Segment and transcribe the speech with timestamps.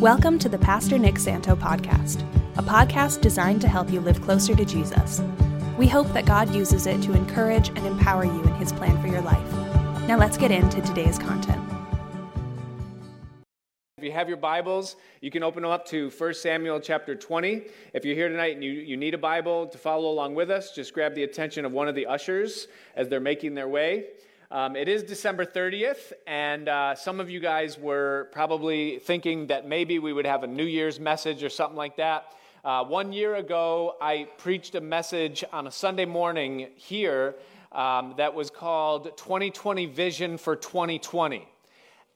[0.00, 2.22] Welcome to the Pastor Nick Santo podcast,
[2.56, 5.20] a podcast designed to help you live closer to Jesus.
[5.76, 9.08] We hope that God uses it to encourage and empower you in his plan for
[9.08, 9.52] your life.
[10.06, 11.60] Now let's get into today's content.
[13.96, 17.64] If you have your Bibles, you can open them up to 1 Samuel chapter 20.
[17.92, 20.72] If you're here tonight and you, you need a Bible to follow along with us,
[20.72, 24.04] just grab the attention of one of the ushers as they're making their way.
[24.50, 29.68] Um, it is December 30th, and uh, some of you guys were probably thinking that
[29.68, 32.32] maybe we would have a New Year's message or something like that.
[32.64, 37.34] Uh, one year ago, I preached a message on a Sunday morning here
[37.72, 41.46] um, that was called 2020 Vision for 2020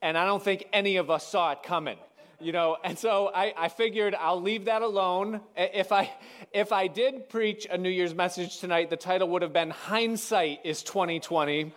[0.03, 1.97] and I don't think any of us saw it coming.
[2.39, 5.41] You know, and so I, I figured I'll leave that alone.
[5.55, 6.11] If I,
[6.51, 10.59] if I did preach a New Year's message tonight, the title would have been "Hindsight
[10.63, 11.71] is 2020."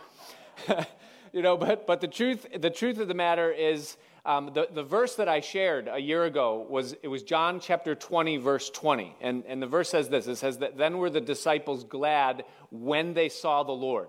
[1.33, 3.97] you know, but but the truth the truth of the matter is
[4.27, 7.95] um, the, the verse that I shared a year ago was it was John chapter
[7.95, 9.15] 20, verse 20.
[9.21, 13.15] And, and the verse says this it says that then were the disciples glad when
[13.15, 14.09] they saw the Lord.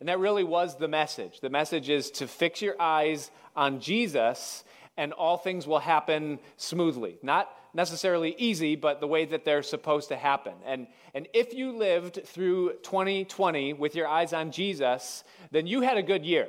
[0.00, 1.40] And that really was the message.
[1.40, 4.64] The message is to fix your eyes on Jesus,
[4.96, 7.18] and all things will happen smoothly.
[7.22, 10.54] Not necessarily easy, but the way that they're supposed to happen.
[10.66, 15.96] And, and if you lived through 2020 with your eyes on Jesus, then you had
[15.96, 16.48] a good year.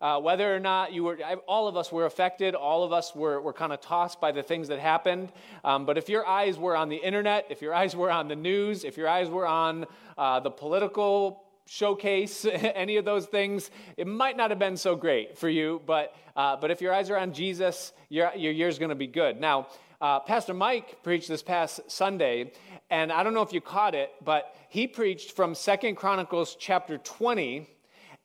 [0.00, 3.40] Uh, whether or not you were, all of us were affected, all of us were,
[3.40, 5.32] were kind of tossed by the things that happened.
[5.64, 8.36] Um, but if your eyes were on the internet, if your eyes were on the
[8.36, 14.06] news, if your eyes were on uh, the political showcase any of those things, it
[14.06, 15.82] might not have been so great for you.
[15.84, 19.08] But, uh, but if your eyes are on Jesus, your, your year's going to be
[19.08, 19.40] good.
[19.40, 19.66] Now,
[20.00, 22.52] uh, Pastor Mike preached this past Sunday,
[22.90, 26.98] and I don't know if you caught it, but he preached from Second Chronicles chapter
[26.98, 27.68] 20,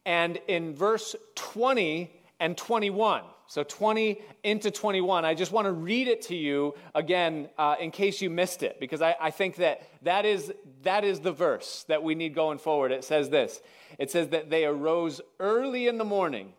[0.06, 3.24] and in verse 20 and 21.
[3.48, 5.26] So 20 into 21.
[5.26, 8.80] I just want to read it to you again uh, in case you missed it,
[8.80, 10.52] because I, I think that that is,
[10.84, 12.92] that is the verse that we need going forward.
[12.92, 13.62] It says this
[14.00, 16.54] It says that they arose early in the morning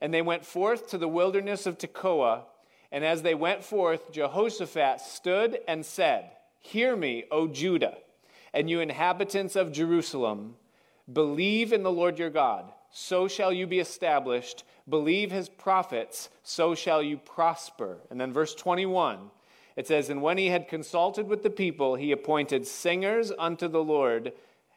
[0.00, 2.42] and they went forth to the wilderness of Tekoa.
[2.92, 6.30] And as they went forth, Jehoshaphat stood and said,
[6.60, 7.98] Hear me, O Judah,
[8.52, 10.56] and you inhabitants of Jerusalem,
[11.10, 14.64] believe in the Lord your God so shall you be established.
[14.88, 17.98] Believe his prophets, so shall you prosper.
[18.10, 19.30] And then verse 21,
[19.76, 23.82] it says, And when he had consulted with the people, he appointed singers unto the
[23.82, 24.32] Lord,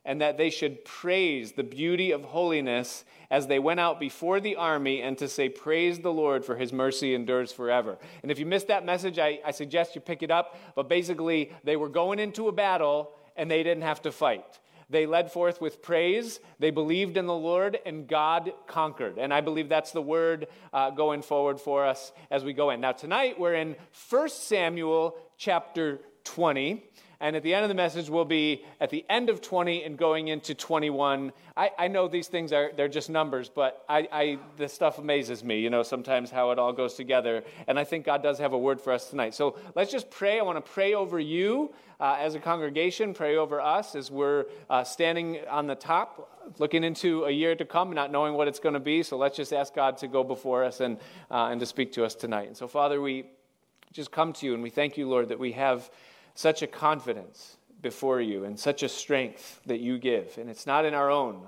[0.05, 4.55] and that they should praise the beauty of holiness as they went out before the
[4.55, 7.97] army, and to say, Praise the Lord, for his mercy endures forever.
[8.21, 10.55] And if you missed that message, I, I suggest you pick it up.
[10.75, 14.59] But basically, they were going into a battle, and they didn't have to fight.
[14.89, 16.39] They led forth with praise.
[16.59, 19.17] They believed in the Lord, and God conquered.
[19.17, 22.81] And I believe that's the word uh, going forward for us as we go in.
[22.81, 23.75] Now, tonight we're in
[24.09, 26.83] 1 Samuel chapter 20.
[27.23, 29.97] And at the end of the message, we'll be at the end of 20 and
[29.97, 31.31] going into 21.
[31.55, 35.41] I, I know these things are, they're just numbers, but I, I, this stuff amazes
[35.41, 37.45] me, you know, sometimes how it all goes together.
[37.65, 39.33] And I think God does have a word for us tonight.
[39.35, 40.37] So let's just pray.
[40.37, 44.43] I want to pray over you uh, as a congregation, pray over us as we're
[44.69, 46.29] uh, standing on the top,
[46.59, 49.01] looking into a year to come, not knowing what it's going to be.
[49.01, 50.97] So let's just ask God to go before us and,
[51.31, 52.49] uh, and to speak to us tonight.
[52.49, 53.27] And so, Father, we
[53.93, 55.89] just come to you and we thank you, Lord, that we have
[56.35, 60.37] such a confidence before you and such a strength that you give.
[60.37, 61.41] And it's not in our own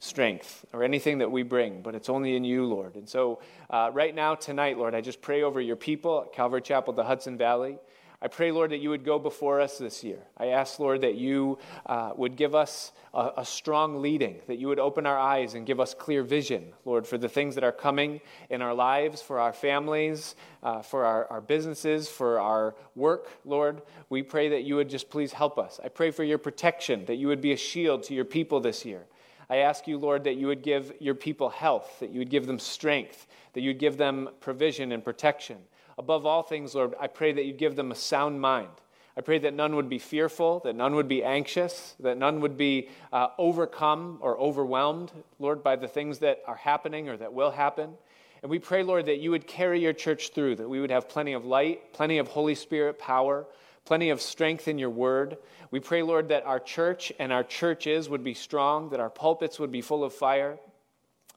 [0.00, 2.96] strength or anything that we bring, but it's only in you, Lord.
[2.96, 3.40] And so,
[3.70, 7.04] uh, right now, tonight, Lord, I just pray over your people at Calvary Chapel, the
[7.04, 7.78] Hudson Valley.
[8.24, 10.16] I pray, Lord, that you would go before us this year.
[10.38, 14.66] I ask, Lord, that you uh, would give us a, a, strong leading, that you
[14.68, 17.70] would open our eyes and give us clear vision, Lord, for the things that are
[17.70, 23.28] coming in our lives, for our families, uh, for our, our businesses, for our work,
[23.44, 23.82] Lord.
[24.08, 25.78] We pray that you would just please help us.
[25.84, 28.86] I pray for your protection, that you would be a shield to your people this
[28.86, 29.04] year.
[29.50, 32.46] I ask you, Lord, that you would give your people health, that you would give
[32.46, 35.58] them strength, that you'd give them provision and protection.
[35.98, 38.68] Above all things, Lord, I pray that you give them a sound mind.
[39.16, 42.56] I pray that none would be fearful, that none would be anxious, that none would
[42.56, 47.52] be uh, overcome or overwhelmed, Lord, by the things that are happening or that will
[47.52, 47.94] happen.
[48.42, 51.08] And we pray, Lord, that you would carry your church through, that we would have
[51.08, 53.46] plenty of light, plenty of Holy Spirit power,
[53.84, 55.38] plenty of strength in your word.
[55.70, 59.60] We pray, Lord, that our church and our churches would be strong, that our pulpits
[59.60, 60.58] would be full of fire,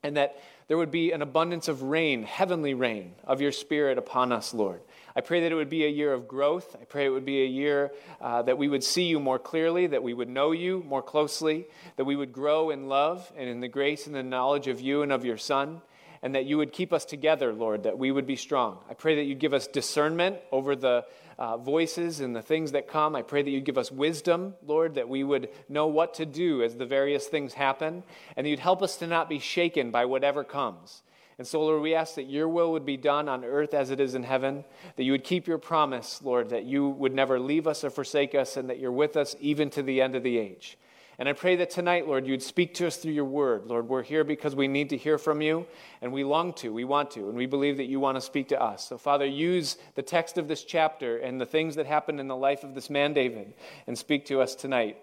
[0.03, 4.31] and that there would be an abundance of rain, heavenly rain of your Spirit upon
[4.31, 4.81] us, Lord.
[5.15, 6.75] I pray that it would be a year of growth.
[6.79, 9.87] I pray it would be a year uh, that we would see you more clearly,
[9.87, 13.61] that we would know you more closely, that we would grow in love and in
[13.61, 15.81] the grace and the knowledge of you and of your Son.
[16.21, 18.79] and that you would keep us together, Lord, that we would be strong.
[18.89, 21.05] I pray that you'd give us discernment over the
[21.37, 23.15] uh, voices and the things that come.
[23.15, 26.63] I pray that you'd give us wisdom, Lord, that we would know what to do
[26.63, 28.03] as the various things happen,
[28.35, 31.03] and that you'd help us to not be shaken by whatever comes.
[31.37, 33.99] And so, Lord, we ask that your will would be done on earth as it
[33.99, 37.67] is in heaven, that you would keep your promise, Lord, that you would never leave
[37.67, 40.39] us or forsake us, and that you're with us even to the end of the
[40.39, 40.77] age.
[41.19, 43.65] And I pray that tonight, Lord, you'd speak to us through your word.
[43.65, 45.65] Lord, we're here because we need to hear from you,
[46.01, 48.49] and we long to, we want to, and we believe that you want to speak
[48.49, 48.87] to us.
[48.87, 52.35] So, Father, use the text of this chapter and the things that happened in the
[52.35, 53.55] life of this man, David,
[53.87, 54.97] and speak to us tonight.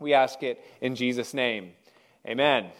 [0.00, 1.72] We ask it in Jesus' name.
[2.26, 2.70] Amen.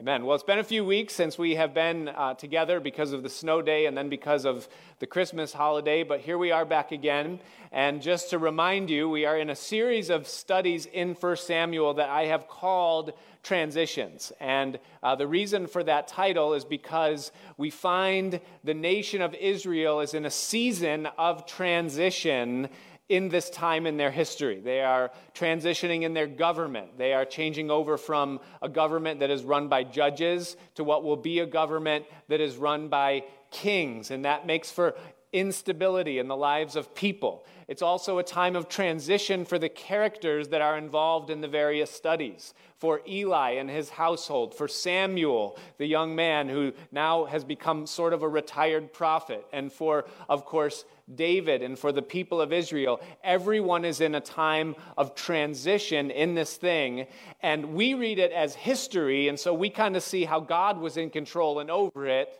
[0.00, 0.24] Amen.
[0.24, 3.28] Well, it's been a few weeks since we have been uh, together because of the
[3.28, 4.66] snow day and then because of
[4.98, 7.38] the Christmas holiday, but here we are back again.
[7.70, 11.94] And just to remind you, we are in a series of studies in 1 Samuel
[11.94, 13.12] that I have called
[13.42, 14.32] Transitions.
[14.40, 20.00] And uh, the reason for that title is because we find the nation of Israel
[20.00, 22.68] is in a season of transition
[23.10, 24.60] in this time in their history.
[24.60, 26.96] They are transitioning in their government.
[26.96, 31.16] They are changing over from a government that is run by judges to what will
[31.16, 34.12] be a government that is run by kings.
[34.12, 34.94] And that makes for
[35.32, 37.44] instability in the lives of people.
[37.68, 41.90] It's also a time of transition for the characters that are involved in the various
[41.90, 42.52] studies.
[42.78, 48.12] For Eli and his household, for Samuel, the young man who now has become sort
[48.12, 50.84] of a retired prophet, and for, of course,
[51.14, 53.00] David and for the people of Israel.
[53.22, 57.06] Everyone is in a time of transition in this thing,
[57.42, 60.96] and we read it as history, and so we kind of see how God was
[60.96, 62.36] in control and over it.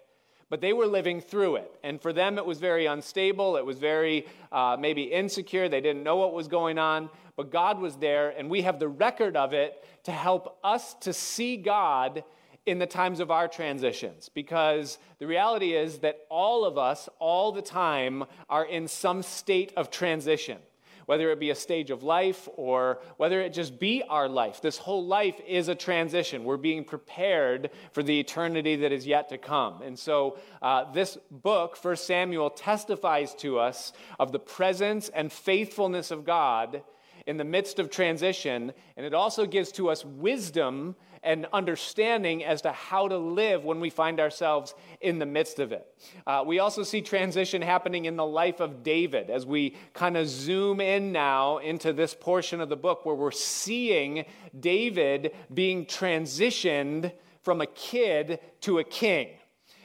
[0.51, 1.73] But they were living through it.
[1.83, 3.57] And for them, it was very unstable.
[3.57, 5.69] It was very uh, maybe insecure.
[5.69, 7.09] They didn't know what was going on.
[7.37, 11.13] But God was there, and we have the record of it to help us to
[11.13, 12.25] see God
[12.67, 17.53] in the times of our transitions because the reality is that all of us, all
[17.53, 20.59] the time, are in some state of transition.
[21.07, 24.79] Whether it be a stage of life or whether it just be our life, this
[24.79, 26.45] whole life is a transition.
[26.45, 29.83] We're being prepared for the eternity that is yet to come.
[29.83, 36.11] And so, uh, this book, First Samuel, testifies to us of the presence and faithfulness
[36.11, 36.83] of God
[37.27, 42.63] in the midst of transition, and it also gives to us wisdom and understanding as
[42.63, 45.87] to how to live when we find ourselves in the midst of it.
[46.27, 50.29] Uh, we also see transition happening in the life of David as we kind of
[50.29, 54.25] zoom in now into this portion of the book where we're seeing
[54.59, 57.13] David being transitioned
[57.43, 59.29] from a kid to a king.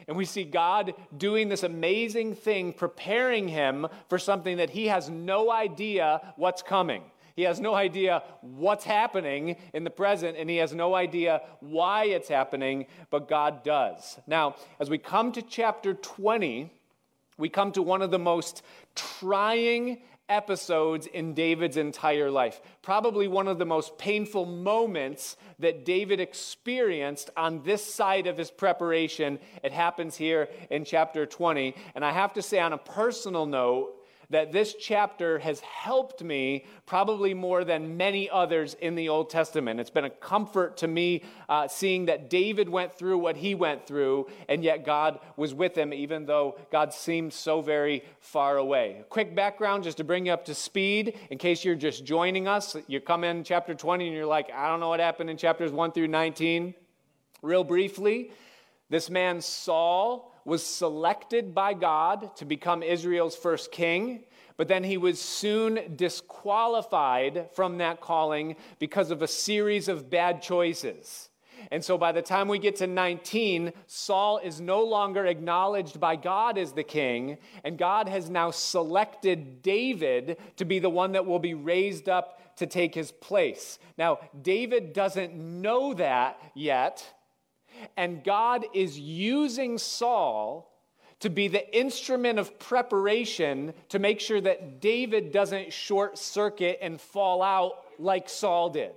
[0.08, 5.10] And we see God doing this amazing thing, preparing him for something that he has
[5.10, 7.04] no idea what's coming.
[7.36, 12.06] He has no idea what's happening in the present, and he has no idea why
[12.06, 14.20] it's happening, but God does.
[14.26, 16.72] Now, as we come to chapter 20,
[17.38, 18.64] we come to one of the most
[18.96, 22.62] trying episodes in David's entire life.
[22.82, 28.50] Probably one of the most painful moments that David experienced on this side of his
[28.50, 29.40] preparation.
[29.64, 31.76] It happens here in chapter 20.
[31.94, 33.95] And I have to say, on a personal note,
[34.30, 39.80] that this chapter has helped me probably more than many others in the Old Testament.
[39.80, 43.88] It's been a comfort to me uh, seeing that David went through what he went
[43.88, 49.04] through, and yet God was with him, even though God seemed so very far away.
[49.10, 52.76] quick background just to bring you up to speed in case you're just joining us.
[52.88, 55.72] You come in chapter 20 and you're like, I don't know what happened in chapters
[55.72, 56.74] 1 through 19.
[57.42, 58.32] Real briefly,
[58.90, 64.24] this man Saul was selected by God to become Israel's first king,
[64.58, 70.42] but then he was soon disqualified from that calling because of a series of bad
[70.42, 71.30] choices.
[71.72, 76.16] And so by the time we get to 19, Saul is no longer acknowledged by
[76.16, 81.26] God as the king, and God has now selected David to be the one that
[81.26, 83.80] will be raised up to take his place.
[83.98, 87.04] Now, David doesn't know that yet
[87.98, 90.72] and God is using Saul
[91.22, 97.00] to be the instrument of preparation to make sure that David doesn't short circuit and
[97.00, 98.92] fall out like Saul did.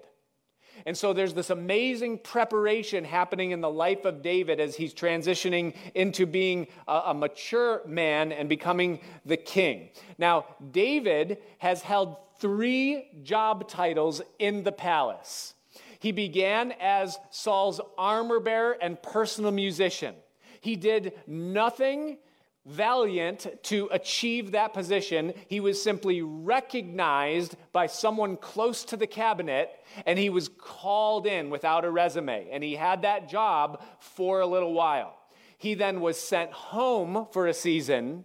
[0.87, 5.75] And so there's this amazing preparation happening in the life of David as he's transitioning
[5.95, 9.91] into being a, a, mature man and becoming the king.
[10.19, 15.55] Now, David has held three job titles in the palace.
[15.99, 20.15] He began as Saul's armor bearer and personal musician.
[20.61, 22.19] He did nothing
[22.69, 25.33] valiant to achieve that position.
[25.49, 29.71] He was simply recognized by someone close to the cabinet
[30.07, 32.49] and he was called in without a resume.
[32.53, 35.17] And he had that job for a little while.
[35.57, 38.25] He then was sent home for a season.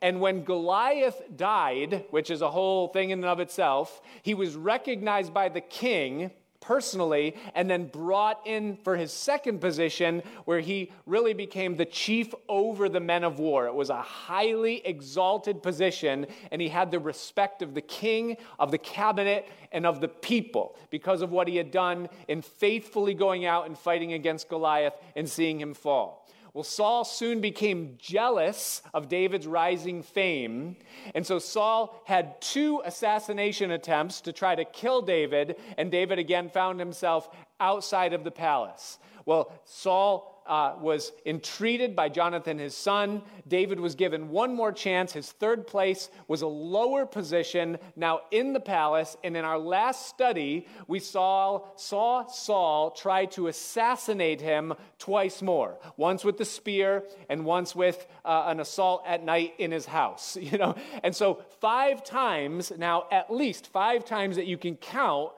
[0.00, 4.56] And when Goliath died, which is a whole thing in and of itself, he was
[4.56, 6.30] recognized by the king
[6.62, 12.32] personally and then brought in for his second position where he really became the chief
[12.48, 13.66] over the men of war.
[13.66, 18.70] It was a highly exalted position and he had the respect of the king, of
[18.70, 23.44] the cabinet, and of the people because of what he had done in faithfully going
[23.44, 26.22] out and fighting against Goliath and seeing him fall.
[26.54, 30.76] Well, Saul soon became jealous of David's rising fame.
[31.14, 36.50] And so Saul had two assassination attempts to try to kill David, and David again
[36.50, 38.98] found himself outside of the palace.
[39.24, 43.22] Well, Saul uh, was entreated by Jonathan, his son.
[43.46, 45.12] David was given one more chance.
[45.12, 49.16] His third place was a lower position now in the palace.
[49.24, 55.78] And in our last study, we saw, saw Saul try to assassinate him twice more
[55.96, 60.36] once with the spear and once with uh, an assault at night in his house.
[60.52, 60.74] You know?
[61.02, 65.32] And so, five times now, at least five times that you can count,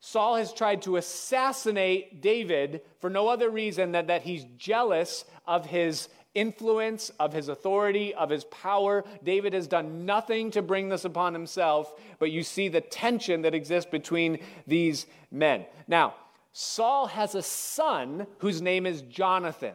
[0.00, 5.66] Saul has tried to assassinate David for no other reason than that he's jealous of
[5.66, 9.04] his influence, of his authority, of his power.
[9.24, 13.54] David has done nothing to bring this upon himself, but you see the tension that
[13.54, 15.64] exists between these men.
[15.88, 16.14] Now,
[16.52, 19.74] Saul has a son whose name is Jonathan.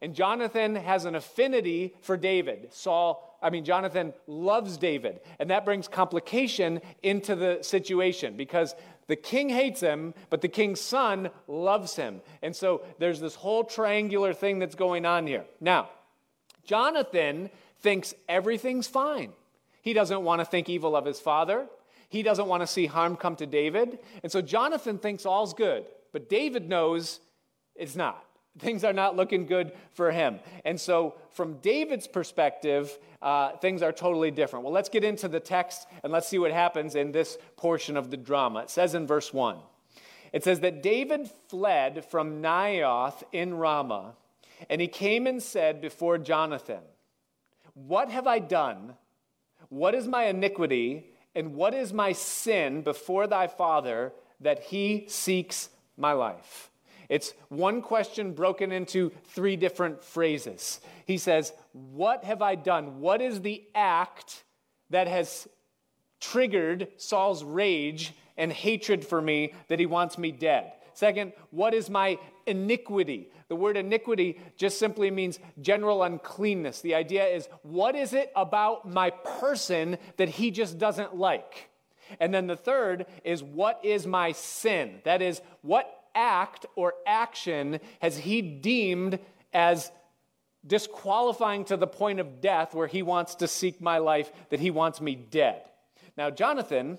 [0.00, 2.68] And Jonathan has an affinity for David.
[2.72, 5.20] Saul, I mean, Jonathan loves David.
[5.38, 8.74] And that brings complication into the situation because
[9.06, 12.20] the king hates him, but the king's son loves him.
[12.42, 15.44] And so there's this whole triangular thing that's going on here.
[15.60, 15.88] Now,
[16.64, 19.32] Jonathan thinks everything's fine.
[19.82, 21.66] He doesn't want to think evil of his father.
[22.08, 23.98] He doesn't want to see harm come to David.
[24.22, 27.20] And so Jonathan thinks all's good, but David knows
[27.74, 28.24] it's not.
[28.58, 30.40] Things are not looking good for him.
[30.64, 34.64] And so, from David's perspective, uh, things are totally different.
[34.64, 38.10] Well, let's get into the text and let's see what happens in this portion of
[38.10, 38.60] the drama.
[38.60, 39.58] It says in verse 1
[40.32, 44.14] it says that David fled from Naioth in Ramah,
[44.68, 46.82] and he came and said before Jonathan,
[47.74, 48.94] What have I done?
[49.68, 51.06] What is my iniquity?
[51.34, 56.70] And what is my sin before thy father that he seeks my life?
[57.08, 60.80] It's one question broken into three different phrases.
[61.06, 63.00] He says, What have I done?
[63.00, 64.44] What is the act
[64.90, 65.48] that has
[66.20, 70.72] triggered Saul's rage and hatred for me that he wants me dead?
[70.92, 73.30] Second, what is my iniquity?
[73.46, 76.80] The word iniquity just simply means general uncleanness.
[76.80, 81.70] The idea is, what is it about my person that he just doesn't like?
[82.20, 85.00] And then the third is, what is my sin?
[85.04, 89.20] That is, what act or action has he deemed
[89.54, 89.90] as
[90.66, 94.70] disqualifying to the point of death where he wants to seek my life, that he
[94.70, 95.62] wants me dead?
[96.16, 96.98] Now, Jonathan,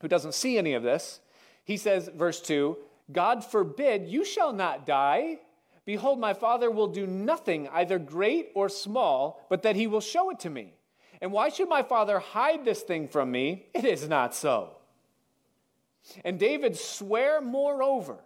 [0.00, 1.20] who doesn't see any of this,
[1.64, 2.78] he says, verse 2
[3.12, 5.40] God forbid, you shall not die.
[5.84, 10.30] Behold, my father will do nothing, either great or small, but that he will show
[10.30, 10.72] it to me.
[11.20, 13.66] And why should my father hide this thing from me?
[13.74, 14.76] It is not so.
[16.24, 18.18] And David sware moreover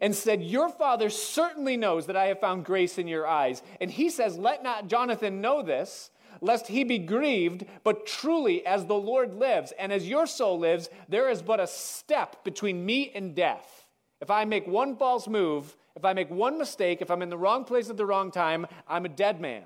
[0.00, 3.62] and said, Your father certainly knows that I have found grace in your eyes.
[3.80, 8.86] And he says, Let not Jonathan know this, lest he be grieved, but truly, as
[8.86, 13.10] the Lord lives, and as your soul lives, there is but a step between me
[13.14, 13.86] and death.
[14.20, 17.38] If I make one false move, if I make one mistake, if I'm in the
[17.38, 19.62] wrong place at the wrong time, I'm a dead man.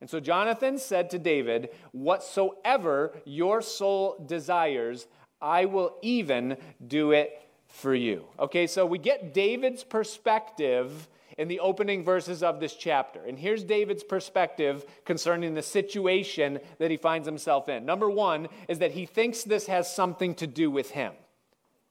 [0.00, 5.06] And so Jonathan said to David, Whatsoever your soul desires,
[5.40, 8.24] I will even do it for you.
[8.38, 13.24] Okay, so we get David's perspective in the opening verses of this chapter.
[13.24, 17.86] And here's David's perspective concerning the situation that he finds himself in.
[17.86, 21.12] Number one is that he thinks this has something to do with him.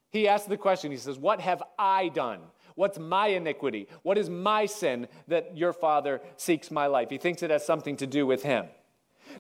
[0.10, 2.39] He asks the question, he says, What have I done?
[2.75, 3.88] What's my iniquity?
[4.03, 7.10] What is my sin that your father seeks my life?
[7.10, 8.67] He thinks it has something to do with him.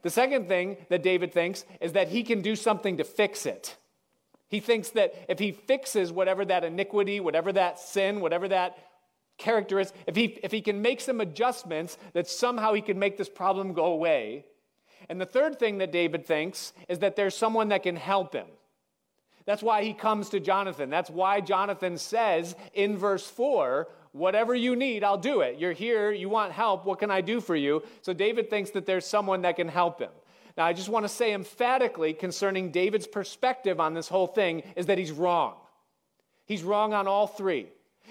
[0.01, 3.77] The second thing that David thinks is that he can do something to fix it.
[4.49, 8.77] He thinks that if he fixes whatever that iniquity, whatever that sin, whatever that
[9.37, 13.17] character is, if he, if he can make some adjustments, that somehow he can make
[13.17, 14.45] this problem go away.
[15.09, 18.47] And the third thing that David thinks is that there's someone that can help him.
[19.45, 20.89] That's why he comes to Jonathan.
[20.89, 25.59] That's why Jonathan says in verse 4, Whatever you need, I'll do it.
[25.59, 27.83] You're here, you want help, what can I do for you?
[28.01, 30.09] So David thinks that there's someone that can help him.
[30.57, 34.87] Now, I just want to say emphatically concerning David's perspective on this whole thing is
[34.87, 35.53] that he's wrong.
[36.45, 37.67] He's wrong on all three.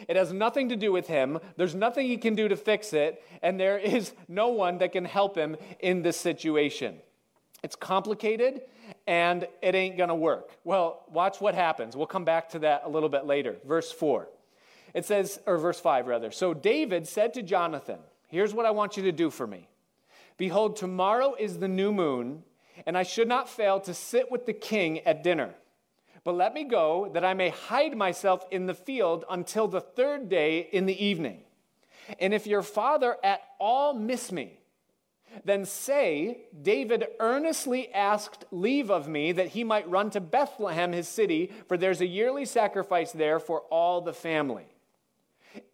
[0.08, 1.38] It has nothing to do with him.
[1.56, 5.04] There's nothing he can do to fix it, and there is no one that can
[5.04, 6.96] help him in this situation.
[7.62, 8.62] It's complicated
[9.08, 10.50] and it ain't going to work.
[10.62, 11.96] Well, watch what happens.
[11.96, 13.56] We'll come back to that a little bit later.
[13.66, 14.28] Verse 4.
[14.94, 16.30] It says, or verse 5 rather.
[16.30, 17.98] So David said to Jonathan,
[18.28, 19.68] Here's what I want you to do for me.
[20.36, 22.42] Behold, tomorrow is the new moon,
[22.86, 25.54] and I should not fail to sit with the king at dinner.
[26.24, 30.28] But let me go that I may hide myself in the field until the third
[30.28, 31.42] day in the evening.
[32.20, 34.58] And if your father at all miss me,
[35.44, 41.08] then say, David earnestly asked leave of me that he might run to Bethlehem, his
[41.08, 44.66] city, for there's a yearly sacrifice there for all the family.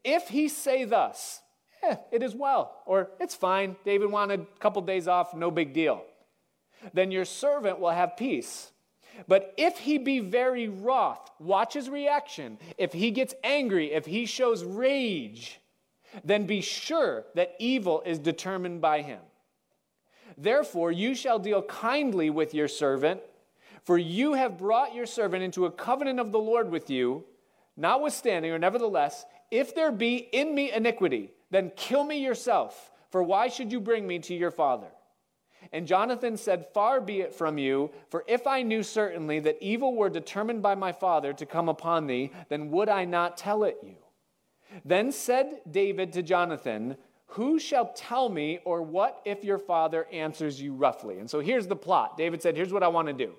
[0.04, 1.42] If he say thus,
[1.83, 5.73] eh, it is well, or it's fine, David wanted a couple days off, no big
[5.73, 6.05] deal,
[6.93, 8.73] then your servant will have peace.
[9.29, 12.59] But if he be very wroth, watch his reaction.
[12.79, 15.61] If he gets angry, if he shows rage,
[16.25, 19.21] then be sure that evil is determined by him.
[20.37, 23.21] Therefore, you shall deal kindly with your servant,
[23.85, 27.25] for you have brought your servant into a covenant of the Lord with you.
[27.77, 33.47] Notwithstanding, or nevertheless, if there be in me iniquity, then kill me yourself, for why
[33.47, 34.88] should you bring me to your father?
[35.71, 39.94] And Jonathan said, Far be it from you, for if I knew certainly that evil
[39.94, 43.78] were determined by my father to come upon thee, then would I not tell it
[43.82, 43.97] you.
[44.85, 50.61] Then said David to Jonathan, who shall tell me, or what if your father answers
[50.61, 51.18] you roughly?
[51.18, 52.16] And so here's the plot.
[52.16, 53.35] David said, Here's what I want to do.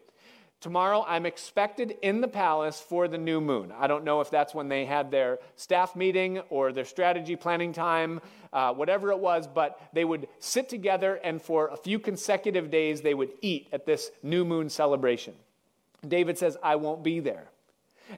[0.63, 3.73] Tomorrow, I'm expected in the palace for the new moon.
[3.77, 7.73] I don't know if that's when they had their staff meeting or their strategy planning
[7.73, 8.21] time,
[8.53, 13.01] uh, whatever it was, but they would sit together and for a few consecutive days
[13.01, 15.33] they would eat at this new moon celebration.
[16.07, 17.49] David says, I won't be there.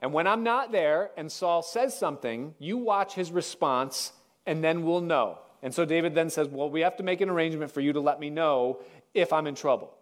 [0.03, 4.13] And when I'm not there and Saul says something, you watch his response
[4.45, 5.39] and then we'll know.
[5.63, 8.01] And so David then says, Well, we have to make an arrangement for you to
[8.01, 8.81] let me know
[9.15, 9.97] if I'm in trouble.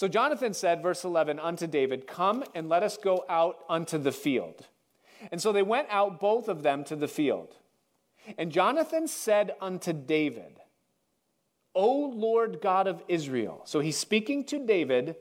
[0.00, 4.12] So Jonathan said, verse 11, unto David, Come and let us go out unto the
[4.12, 4.66] field.
[5.30, 7.54] And so they went out, both of them, to the field.
[8.38, 10.58] And Jonathan said unto David,
[11.74, 13.60] O Lord God of Israel.
[13.66, 15.16] So he's speaking to David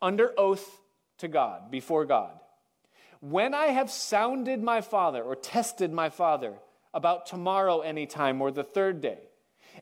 [0.00, 0.80] under oath
[1.18, 2.32] to God, before God.
[3.20, 6.54] When I have sounded my father or tested my father
[6.94, 9.28] about tomorrow anytime or the third day,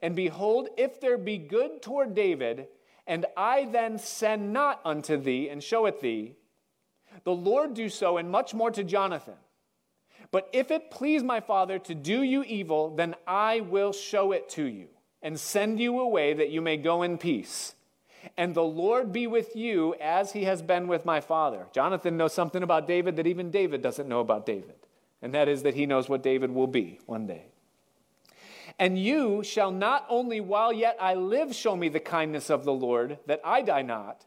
[0.03, 2.67] and behold, if there be good toward David,
[3.11, 6.37] and I then send not unto thee and show it thee,
[7.25, 9.35] the Lord do so, and much more to Jonathan.
[10.31, 14.49] But if it please my father to do you evil, then I will show it
[14.51, 14.87] to you,
[15.23, 17.75] and send you away that you may go in peace.
[18.37, 21.67] And the Lord be with you as he has been with my father.
[21.73, 24.77] Jonathan knows something about David that even David doesn't know about David,
[25.21, 27.47] and that is that he knows what David will be one day.
[28.81, 32.73] And you shall not only while yet I live show me the kindness of the
[32.73, 34.25] Lord, that I die not,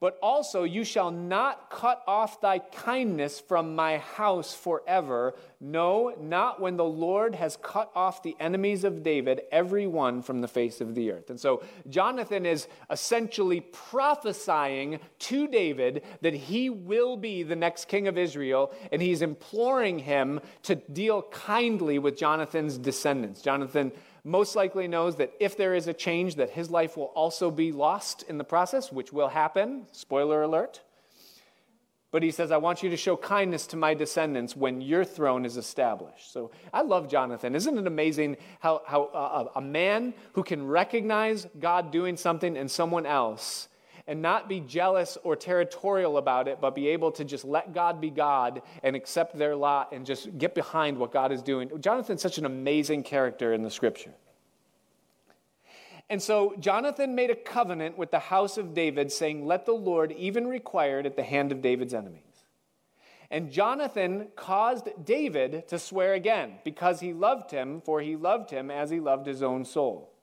[0.00, 5.34] but also you shall not cut off thy kindness from my house forever.
[5.60, 10.40] No, not when the Lord has cut off the enemies of David, every one from
[10.40, 11.30] the face of the earth.
[11.30, 18.08] And so Jonathan is essentially prophesying to David that he will be the next king
[18.08, 23.40] of Israel, and he's imploring him to deal kindly with Jonathan's descendants.
[23.40, 23.92] Jonathan
[24.24, 27.72] most likely knows that if there is a change, that his life will also be
[27.72, 29.86] lost in the process, which will happen.
[29.92, 30.80] Spoiler alert.
[32.10, 35.44] But he says, I want you to show kindness to my descendants when your throne
[35.44, 36.32] is established.
[36.32, 37.54] So I love Jonathan.
[37.56, 42.68] Isn't it amazing how, how uh, a man who can recognize God doing something in
[42.68, 43.68] someone else
[44.06, 48.00] and not be jealous or territorial about it, but be able to just let God
[48.00, 51.70] be God and accept their lot and just get behind what God is doing.
[51.80, 54.14] Jonathan's such an amazing character in the scripture.
[56.10, 60.12] And so Jonathan made a covenant with the house of David, saying, Let the Lord
[60.12, 62.20] even require it at the hand of David's enemies.
[63.30, 68.70] And Jonathan caused David to swear again, because he loved him, for he loved him
[68.70, 70.13] as he loved his own soul.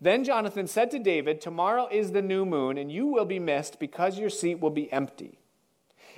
[0.00, 3.78] Then Jonathan said to David, Tomorrow is the new moon, and you will be missed
[3.78, 5.38] because your seat will be empty.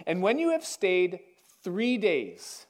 [0.07, 1.21] And when you have stayed
[1.63, 2.67] three days,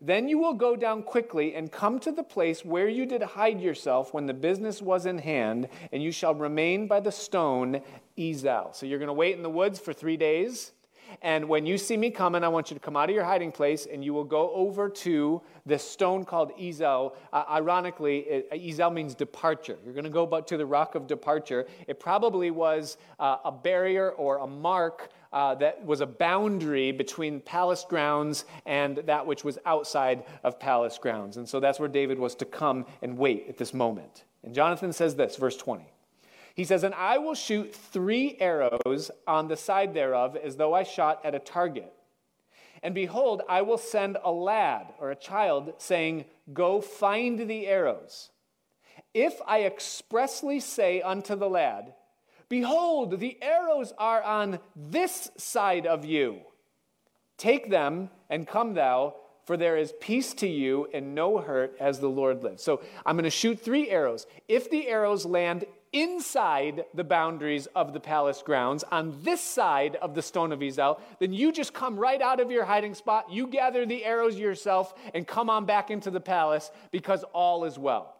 [0.00, 3.60] then you will go down quickly and come to the place where you did hide
[3.60, 7.82] yourself when the business was in hand, and you shall remain by the stone
[8.18, 8.74] Ezel.
[8.74, 10.72] So you're going to wait in the woods for three days.
[11.20, 13.52] And when you see me coming, I want you to come out of your hiding
[13.52, 17.14] place and you will go over to this stone called Ezel.
[17.32, 19.78] Uh, ironically, it, Ezel means departure.
[19.84, 21.66] You're going to go to the rock of departure.
[21.86, 27.40] It probably was uh, a barrier or a mark uh, that was a boundary between
[27.40, 31.36] palace grounds and that which was outside of palace grounds.
[31.36, 34.24] And so that's where David was to come and wait at this moment.
[34.44, 35.92] And Jonathan says this, verse 20.
[36.54, 40.82] He says, And I will shoot three arrows on the side thereof as though I
[40.82, 41.92] shot at a target.
[42.82, 48.30] And behold, I will send a lad or a child, saying, Go find the arrows.
[49.14, 51.94] If I expressly say unto the lad,
[52.48, 56.40] Behold, the arrows are on this side of you,
[57.38, 59.14] take them and come thou,
[59.46, 62.62] for there is peace to you and no hurt as the Lord lives.
[62.62, 64.26] So I'm going to shoot three arrows.
[64.48, 70.14] If the arrows land inside the boundaries of the palace grounds, on this side of
[70.14, 73.46] the stone of Ezel, then you just come right out of your hiding spot, you
[73.46, 78.16] gather the arrows yourself, and come on back into the palace because all is well.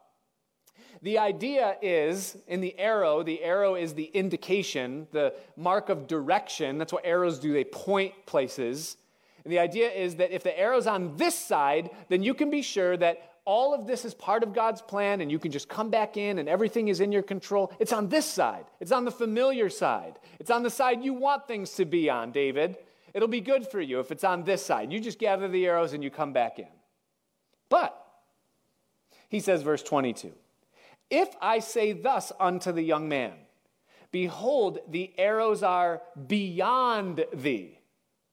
[1.02, 6.78] The idea is in the arrow, the arrow is the indication, the mark of direction.
[6.78, 8.96] That's what arrows do, they point places.
[9.44, 12.62] And the idea is that if the arrow's on this side, then you can be
[12.62, 15.90] sure that all of this is part of God's plan and you can just come
[15.90, 17.72] back in and everything is in your control.
[17.78, 21.48] It's on this side, it's on the familiar side, it's on the side you want
[21.48, 22.76] things to be on, David.
[23.14, 24.92] It'll be good for you if it's on this side.
[24.92, 26.68] You just gather the arrows and you come back in.
[27.68, 27.94] But,
[29.28, 30.32] he says, verse 22
[31.10, 33.32] If I say thus unto the young man,
[34.12, 37.78] Behold, the arrows are beyond thee.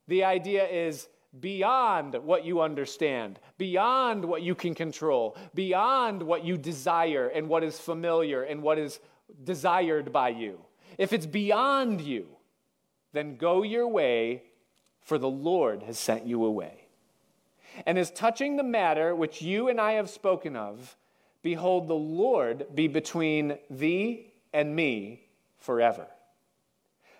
[0.09, 6.57] The idea is, beyond what you understand, beyond what you can control, beyond what you
[6.57, 8.99] desire and what is familiar and what is
[9.43, 10.59] desired by you.
[10.97, 12.27] If it's beyond you,
[13.13, 14.43] then go your way,
[15.01, 16.85] for the Lord has sent you away.
[17.85, 20.97] And as touching the matter which you and I have spoken of,
[21.41, 25.27] behold, the Lord be between thee and me
[25.59, 26.07] forever.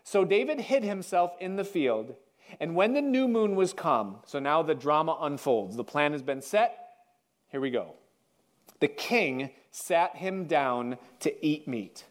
[0.04, 2.16] So David hid himself in the field
[2.60, 5.76] and when the new moon was come, so now the drama unfolds.
[5.76, 6.78] The plan has been set.
[7.50, 7.96] Here we go.
[8.80, 12.06] The king sat him down to eat meat.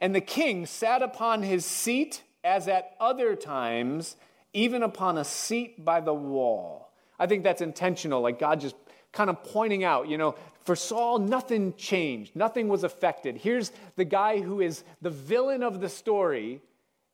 [0.00, 4.16] And the king sat upon his seat as at other times,
[4.52, 6.92] even upon a seat by the wall.
[7.18, 8.76] I think that's intentional, like God just
[9.12, 10.34] kind of pointing out, you know,
[10.64, 13.36] for Saul, nothing changed, nothing was affected.
[13.36, 16.60] Here's the guy who is the villain of the story,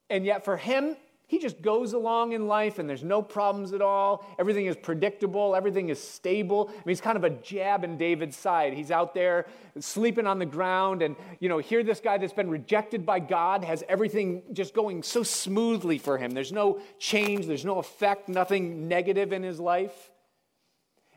[0.09, 0.97] and yet for him,
[1.33, 4.27] he just goes along in life and there's no problems at all.
[4.39, 6.69] Everything is predictable, everything is stable.
[6.69, 8.75] I mean, he's kind of a jab in David's side.
[8.75, 9.47] He's out there
[9.81, 13.65] sleeping on the ground, and, you know, here this guy that's been rejected by God
[13.65, 16.33] has everything just going so smoothly for him.
[16.33, 20.11] There's no change, there's no effect, nothing negative in his life.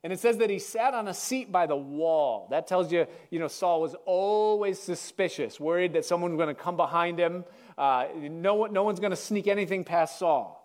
[0.01, 2.47] And it says that he sat on a seat by the wall.
[2.51, 6.62] That tells you, you know, Saul was always suspicious, worried that someone was going to
[6.62, 7.43] come behind him
[7.78, 10.62] uh, no, no one's going to sneak anything past Saul.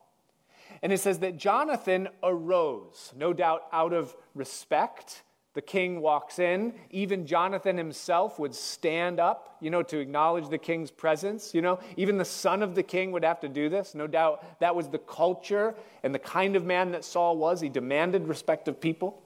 [0.82, 5.22] And it says that Jonathan arose, no doubt out of respect.
[5.52, 6.74] The king walks in.
[6.90, 11.54] Even Jonathan himself would stand up, you know, to acknowledge the king's presence.
[11.54, 13.94] You know, even the son of the king would have to do this.
[13.94, 17.60] No doubt that was the culture and the kind of man that Saul was.
[17.60, 19.20] He demanded respect of people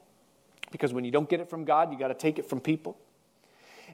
[0.71, 2.97] because when you don't get it from God, you got to take it from people.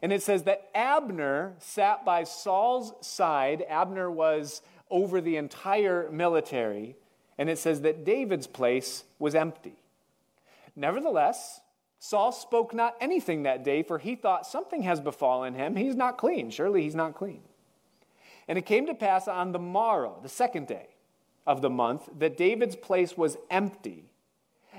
[0.02, 3.64] And it says that Abner sat by Saul's side.
[3.68, 4.60] Abner was
[4.90, 6.96] over the entire military.
[7.38, 9.76] And it says that David's place was empty.
[10.74, 11.60] Nevertheless,
[11.98, 15.76] Saul spoke not anything that day, for he thought something has befallen him.
[15.76, 16.50] He's not clean.
[16.50, 17.42] Surely he's not clean.
[18.48, 20.88] And it came to pass on the morrow, the second day
[21.46, 24.10] of the month, that David's place was empty.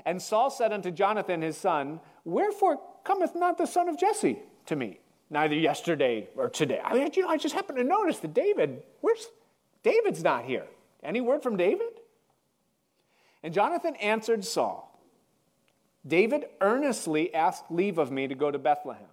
[0.06, 4.76] And Saul said unto Jonathan his son, Wherefore cometh not the son of Jesse to
[4.76, 5.00] me?
[5.34, 6.80] Neither yesterday or today.
[6.84, 9.28] I mean, you know, I just happened to notice that David, where's
[9.84, 10.66] David's not here?
[11.04, 12.00] Any word from David?
[13.44, 14.90] And Jonathan answered Saul
[16.06, 19.08] David earnestly asked leave of me to go to Bethlehem.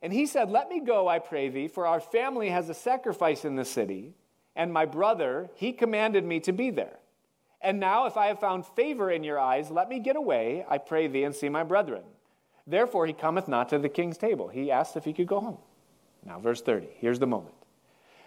[0.00, 3.44] And he said, Let me go, I pray thee, for our family has a sacrifice
[3.44, 4.14] in the city,
[4.56, 6.98] and my brother, he commanded me to be there.
[7.60, 10.78] And now, if I have found favor in your eyes, let me get away, I
[10.78, 12.02] pray thee, and see my brethren.
[12.66, 14.48] Therefore, he cometh not to the king's table.
[14.48, 15.58] He asked if he could go home.
[16.24, 17.54] Now, verse 30, here's the moment.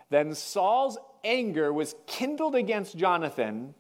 [0.09, 3.73] Then Saul's anger was kindled against Jonathan,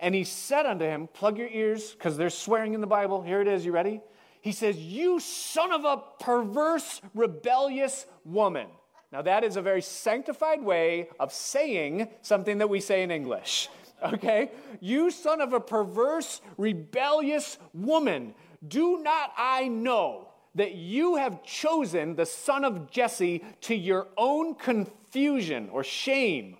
[0.00, 3.22] and he said unto him, Plug your ears, because there's swearing in the Bible.
[3.22, 3.64] Here it is.
[3.64, 4.00] You ready?
[4.40, 8.66] He says, You son of a perverse, rebellious woman.
[9.12, 13.68] Now, that is a very sanctified way of saying something that we say in English.
[14.02, 14.50] Okay?
[14.80, 18.32] You son of a perverse, rebellious woman,
[18.66, 24.54] do not I know that you have chosen the son of Jesse to your own
[24.54, 26.56] confusion or shame?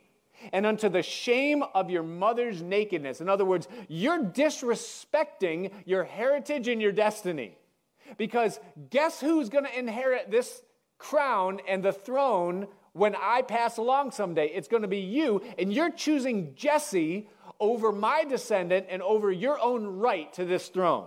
[0.53, 3.21] and unto the shame of your mother's nakedness.
[3.21, 7.57] In other words, you're disrespecting your heritage and your destiny.
[8.17, 8.59] Because
[8.91, 10.63] guess who's going to inherit this
[10.99, 14.47] crown and the throne when I pass along someday?
[14.49, 17.29] It's going to be you, and you're choosing Jesse
[17.61, 21.07] over my descendant and over your own right to this throne.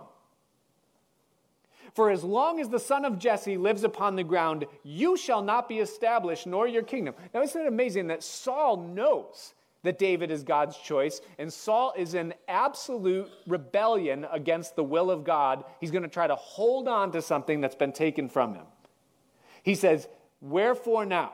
[1.94, 5.68] For as long as the son of Jesse lives upon the ground, you shall not
[5.68, 7.14] be established, nor your kingdom.
[7.32, 9.54] Now, isn't it amazing that Saul knows
[9.84, 15.22] that David is God's choice, and Saul is in absolute rebellion against the will of
[15.22, 15.64] God?
[15.80, 18.66] He's going to try to hold on to something that's been taken from him.
[19.62, 20.08] He says,
[20.40, 21.32] Wherefore now?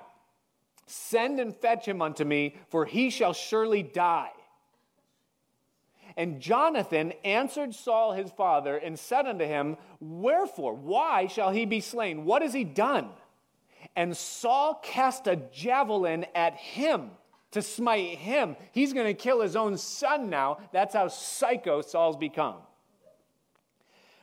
[0.86, 4.32] Send and fetch him unto me, for he shall surely die.
[6.20, 10.74] And Jonathan answered Saul his father and said unto him, Wherefore?
[10.74, 12.26] Why shall he be slain?
[12.26, 13.08] What has he done?
[13.96, 17.12] And Saul cast a javelin at him
[17.52, 18.56] to smite him.
[18.72, 20.58] He's going to kill his own son now.
[20.74, 22.56] That's how psycho Saul's become.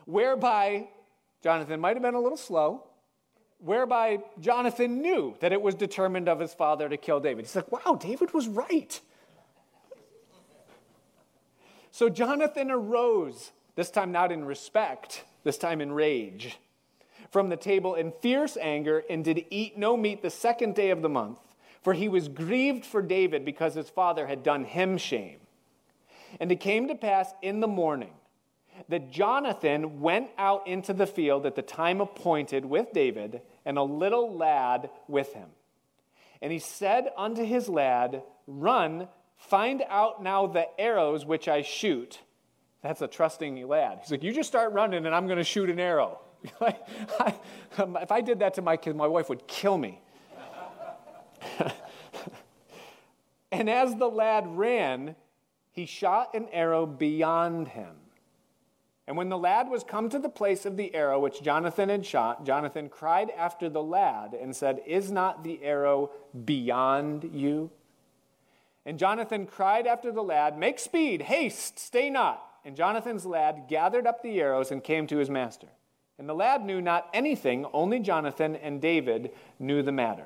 [0.05, 0.89] Whereby
[1.41, 2.83] Jonathan might have been a little slow,
[3.57, 7.45] whereby Jonathan knew that it was determined of his father to kill David.
[7.45, 9.01] He's like, wow, David was right.
[11.97, 16.59] So Jonathan arose, this time not in respect, this time in rage,
[17.31, 21.01] from the table in fierce anger, and did eat no meat the second day of
[21.01, 21.39] the month,
[21.81, 25.39] for he was grieved for David because his father had done him shame.
[26.39, 28.13] And it came to pass in the morning
[28.89, 33.81] that Jonathan went out into the field at the time appointed with David, and a
[33.81, 35.49] little lad with him.
[36.43, 39.07] And he said unto his lad, Run
[39.37, 42.19] Find out now the arrows which I shoot.
[42.81, 43.99] That's a trusting lad.
[44.01, 46.19] He's like, You just start running and I'm going to shoot an arrow.
[47.77, 50.01] Um, if I did that to my kid, my wife would kill me.
[53.51, 55.15] and as the lad ran,
[55.71, 57.95] he shot an arrow beyond him.
[59.07, 62.05] And when the lad was come to the place of the arrow which Jonathan had
[62.05, 66.11] shot, Jonathan cried after the lad and said, Is not the arrow
[66.45, 67.69] beyond you?
[68.87, 72.41] And Jonathan cried after the lad, Make speed, haste, stay not.
[72.63, 75.67] And Jonathan's lad gathered up the arrows and came to his master.
[76.17, 80.23] And the lad knew not anything, only Jonathan and David knew the matter.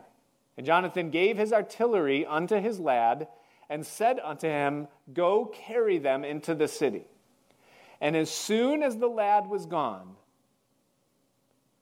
[0.57, 3.27] And Jonathan gave his artillery unto his lad,
[3.67, 7.05] and said unto him, Go carry them into the city.
[7.99, 10.17] And as soon as the lad was gone,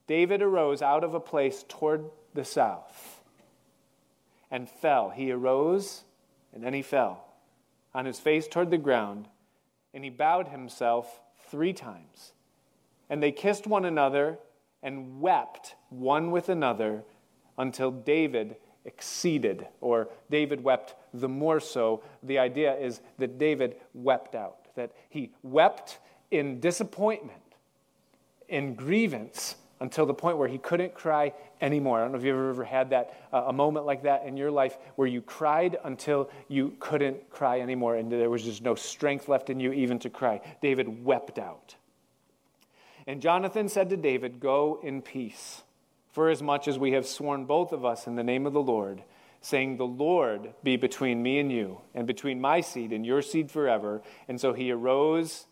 [0.08, 3.22] David arose out of a place toward the south
[4.50, 5.10] and fell.
[5.10, 6.04] He arose
[6.54, 7.26] and then he fell
[7.94, 9.28] on his face toward the ground,
[9.94, 12.34] and he bowed himself three times.
[13.10, 14.38] And they kissed one another
[14.84, 17.04] and wept one with another
[17.58, 22.04] until David exceeded, or David wept the more so.
[22.24, 26.00] The idea is that David wept out, that he wept
[26.32, 27.42] in disappointment,
[28.48, 32.00] in grievance, until the point where he couldn't cry anymore.
[32.00, 34.52] I don't know if you've ever had that, uh, a moment like that in your
[34.52, 39.30] life where you cried until you couldn't cry anymore and there was just no strength
[39.30, 40.42] left in you even to cry.
[40.62, 41.76] David wept out.
[43.08, 45.64] And Jonathan said to David, Go in peace,
[46.12, 48.62] for as much as we have sworn both of us in the name of the
[48.62, 49.04] Lord,
[49.42, 53.50] saying, The Lord be between me and you, and between my seed and your seed
[53.50, 54.04] forever.
[54.28, 55.48] And so he arose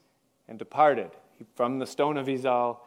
[0.48, 1.12] and departed
[1.56, 2.78] from the stone of Ezel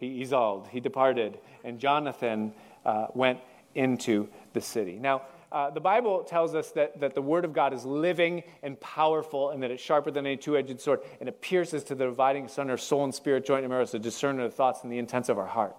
[0.00, 2.52] he exalted, he departed, and Jonathan
[2.84, 3.38] uh, went
[3.74, 4.98] into the city.
[4.98, 8.80] Now, uh, the Bible tells us that, that the Word of God is living and
[8.80, 12.06] powerful and that it's sharper than any two edged sword and it pierces to the
[12.06, 15.28] dividing of soul and spirit, joint and marrow, to discern the thoughts and the intents
[15.28, 15.76] of our heart.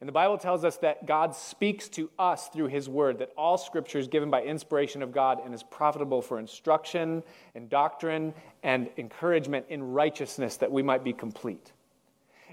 [0.00, 3.58] And the Bible tells us that God speaks to us through His Word, that all
[3.58, 7.22] Scripture is given by inspiration of God and is profitable for instruction
[7.54, 11.72] and doctrine and encouragement in righteousness that we might be complete.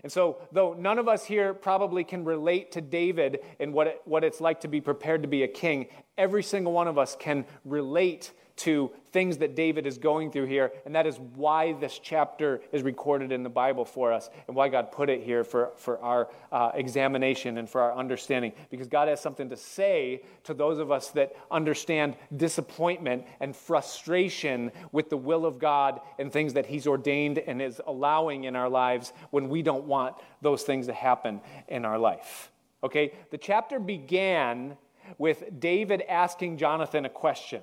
[0.03, 4.01] And so, though none of us here probably can relate to David and what, it,
[4.05, 7.15] what it's like to be prepared to be a king, every single one of us
[7.19, 11.99] can relate to things that David is going through here, and that is why this
[11.99, 15.71] chapter is recorded in the Bible for us and why God put it here for,
[15.77, 18.51] for our uh, examination and for our understanding.
[18.69, 24.71] Because God has something to say to those of us that understand disappointment and frustration
[24.91, 28.69] with the will of God and things that He's ordained and is allowing in our
[28.69, 32.51] lives when we don't want those things to happen in our life.
[32.83, 33.13] Okay?
[33.31, 34.77] The chapter began
[35.17, 37.61] with David asking Jonathan a question.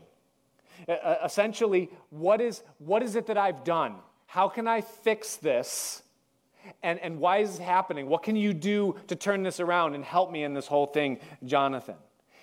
[1.25, 3.97] Essentially, what is, what is it that I've done?
[4.27, 6.03] How can I fix this?
[6.83, 8.09] And, and why is it happening?
[8.09, 11.19] What can you do to turn this around and help me in this whole thing,
[11.45, 11.97] Jonathan?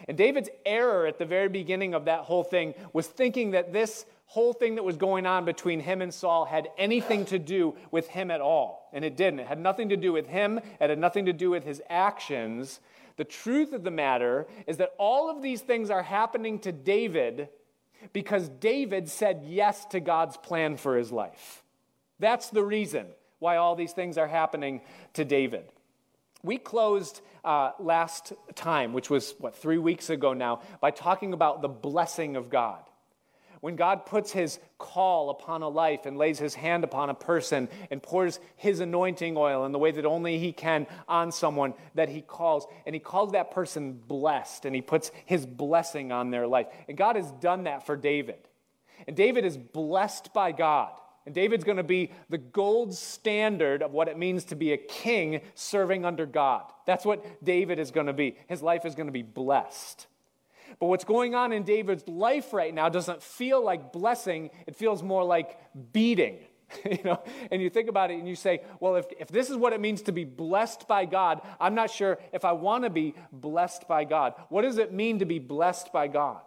[0.08, 4.06] And David's error at the very beginning of that whole thing was thinking that this
[4.26, 8.08] whole thing that was going on between him and Saul had anything to do with
[8.08, 8.90] him at all.
[8.94, 9.42] And it didn't.
[9.42, 12.80] It had nothing to do with him, it had nothing to do with his actions.
[13.18, 17.50] The truth of the matter is that all of these things are happening to David
[18.14, 21.64] because David said yes to God's plan for his life.
[22.20, 23.08] That's the reason
[23.40, 24.82] why all these things are happening
[25.14, 25.66] to David.
[26.44, 31.62] We closed uh, last time, which was, what, three weeks ago now, by talking about
[31.62, 32.82] the blessing of God.
[33.62, 37.70] When God puts his call upon a life and lays his hand upon a person
[37.92, 42.10] and pours his anointing oil in the way that only he can on someone that
[42.10, 46.48] he calls, and he calls that person blessed, and he puts his blessing on their
[46.48, 46.68] life.
[46.90, 48.48] And God has done that for David.
[49.08, 50.92] And David is blessed by God.
[51.28, 54.78] And David's going to be the gold standard of what it means to be a
[54.78, 56.64] king serving under God.
[56.88, 58.38] That's what David is going to be.
[58.48, 60.08] His life is going to be blessed.
[60.80, 65.04] But what's going on in David's life right now doesn't feel like blessing, it feels
[65.04, 65.58] more like
[65.92, 66.40] beating.
[66.86, 69.58] you know, and you think about it and you say, well, if, if this is
[69.58, 72.90] what it means to be blessed by God, I'm not sure if I want to
[72.90, 74.34] be blessed by God.
[74.50, 76.42] What does it mean to be blessed by God?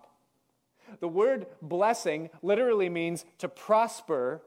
[1.01, 4.43] The word blessing literally means to prosper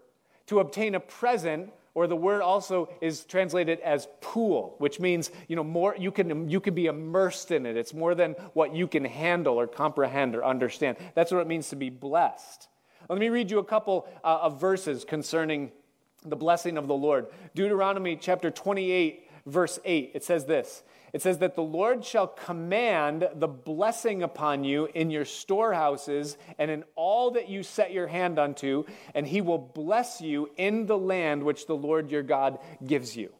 [0.47, 5.55] to obtain a present or the word also is translated as pool which means you
[5.55, 7.75] know more you can you can be immersed in it.
[7.75, 10.97] It's more than what you can handle or comprehend or understand.
[11.15, 12.67] That's what it means to be blessed.
[13.09, 15.71] Let me read you a couple uh, of verses concerning
[16.23, 17.29] the blessing of the lord.
[17.55, 20.83] Deuteronomy chapter 28 verse 8 it says this
[21.13, 26.69] it says that the Lord shall command the blessing upon you in your storehouses and
[26.69, 28.83] in all that you set your hand unto,
[29.15, 33.31] and he will bless you in the land which the Lord your God gives you.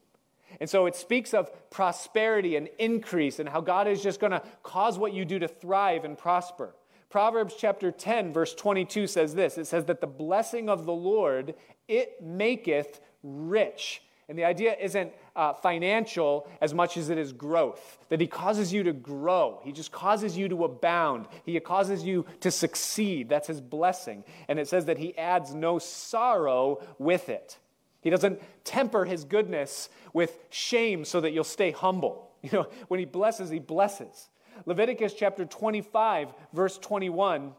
[0.60, 4.42] And so it speaks of prosperity and increase and how God is just going to
[4.64, 6.74] cause what you do to thrive and prosper.
[7.10, 9.58] Proverbs chapter 10 verse 22 says this.
[9.58, 11.54] It says that the blessing of the Lord
[11.88, 18.00] it maketh rich and the idea isn't uh, financial as much as it is growth,
[18.10, 19.62] that He causes you to grow.
[19.64, 21.28] He just causes you to abound.
[21.46, 23.30] He causes you to succeed.
[23.30, 24.24] That's His blessing.
[24.48, 27.58] And it says that He adds no sorrow with it.
[28.02, 32.26] He doesn't temper His goodness with shame so that you'll stay humble.
[32.44, 34.30] You know, when He blesses, He blesses.
[34.66, 37.54] Leviticus chapter 25, verse 21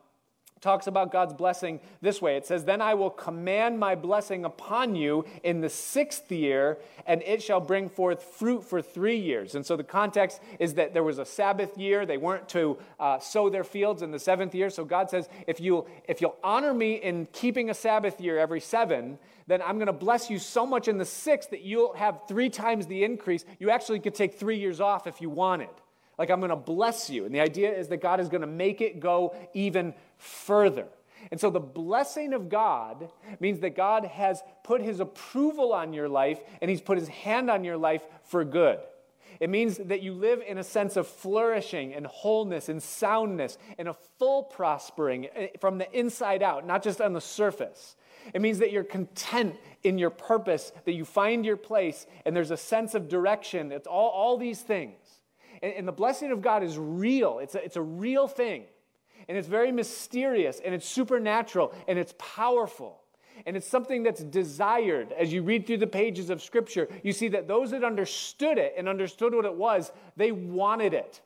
[0.61, 2.37] talks about God's blessing this way.
[2.37, 7.23] It says, Then I will command my blessing upon you in the sixth year, and
[7.23, 9.55] it shall bring forth fruit for three years.
[9.55, 12.07] And so the context is that there was a Sabbath year.
[12.07, 14.71] They weren't to uh, sow their fields in the seventh year.
[14.71, 18.61] So God says, if you'll, if you'll honor me in keeping a Sabbath year every
[18.61, 22.21] seven, then I'm going to bless you so much in the sixth that you'll have
[22.29, 23.45] three times the increase.
[23.59, 25.71] You actually could take three years off if you wanted.
[26.19, 27.25] Like, I'm going to bless you.
[27.25, 30.87] And the idea is that God is going to make it go even further.
[31.31, 36.09] And so the blessing of God means that God has put his approval on your
[36.09, 38.79] life and he's put his hand on your life for good.
[39.41, 43.89] It means that you live in a sense of flourishing and wholeness and soundness and
[43.89, 47.95] a full prospering eh, from the inside out, not just on the surface.
[48.35, 49.55] It means that you're content
[49.85, 53.71] in your purpose, that you find your place, and there's a sense of direction.
[53.71, 54.97] It's all, all these things.
[55.63, 58.65] And, and the blessing of God is real, it's a, it's a real thing
[59.29, 63.01] and it's very mysterious and it's supernatural and it's powerful.
[63.47, 65.13] And it's something that's desired.
[65.13, 68.75] As you read through the pages of Scripture, you see that those that understood it
[68.77, 71.21] and understood what it was, they wanted it.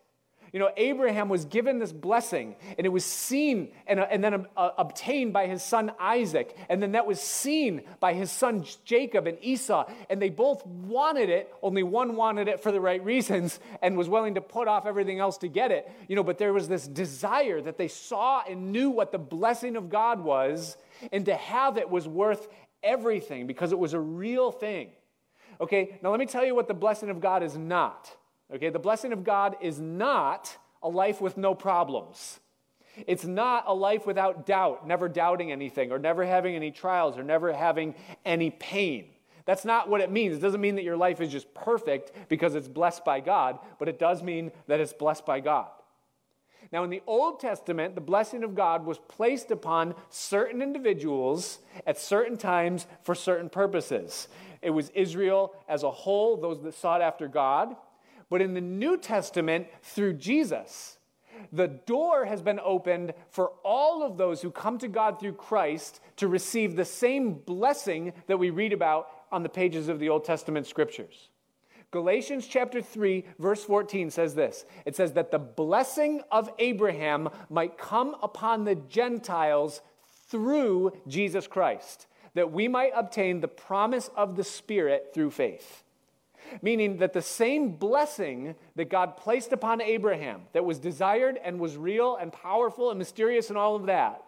[0.52, 4.46] You know, Abraham was given this blessing, and it was seen and, uh, and then
[4.54, 9.26] uh, obtained by his son Isaac, and then that was seen by his son Jacob
[9.26, 11.50] and Esau, and they both wanted it.
[11.62, 15.20] Only one wanted it for the right reasons and was willing to put off everything
[15.20, 15.90] else to get it.
[16.06, 19.76] You know, but there was this desire that they saw and knew what the blessing
[19.76, 20.76] of God was,
[21.12, 22.46] and to have it was worth
[22.82, 24.90] everything because it was a real thing.
[25.62, 28.14] Okay, now let me tell you what the blessing of God is not.
[28.52, 32.40] Okay, the blessing of God is not a life with no problems.
[33.06, 37.22] It's not a life without doubt, never doubting anything, or never having any trials, or
[37.22, 39.06] never having any pain.
[39.44, 40.36] That's not what it means.
[40.36, 43.88] It doesn't mean that your life is just perfect because it's blessed by God, but
[43.88, 45.68] it does mean that it's blessed by God.
[46.70, 51.98] Now, in the Old Testament, the blessing of God was placed upon certain individuals at
[51.98, 54.28] certain times for certain purposes.
[54.60, 57.74] It was Israel as a whole, those that sought after God.
[58.32, 60.96] But in the New Testament, through Jesus,
[61.52, 66.00] the door has been opened for all of those who come to God through Christ
[66.16, 70.24] to receive the same blessing that we read about on the pages of the Old
[70.24, 71.28] Testament scriptures.
[71.90, 77.76] Galatians chapter 3, verse 14 says this it says that the blessing of Abraham might
[77.76, 79.82] come upon the Gentiles
[80.30, 85.84] through Jesus Christ, that we might obtain the promise of the Spirit through faith.
[86.60, 91.76] Meaning that the same blessing that God placed upon Abraham, that was desired and was
[91.76, 94.22] real and powerful and mysterious and all of that,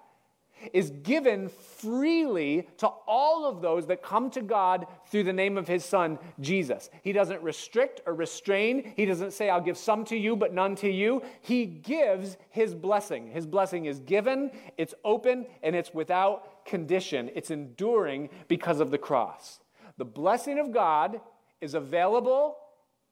[0.73, 5.69] is given freely to all of those that come to God through the name of
[5.69, 6.91] his son, Jesus.
[7.03, 8.93] He doesn't restrict or restrain.
[8.97, 11.23] He doesn't say, I'll give some to you, but none to you.
[11.43, 13.31] He gives his blessing.
[13.31, 17.31] His blessing is given, it's open, and it's without condition.
[17.35, 19.61] It's enduring because of the cross.
[19.99, 21.21] The blessing of God
[21.65, 22.57] is available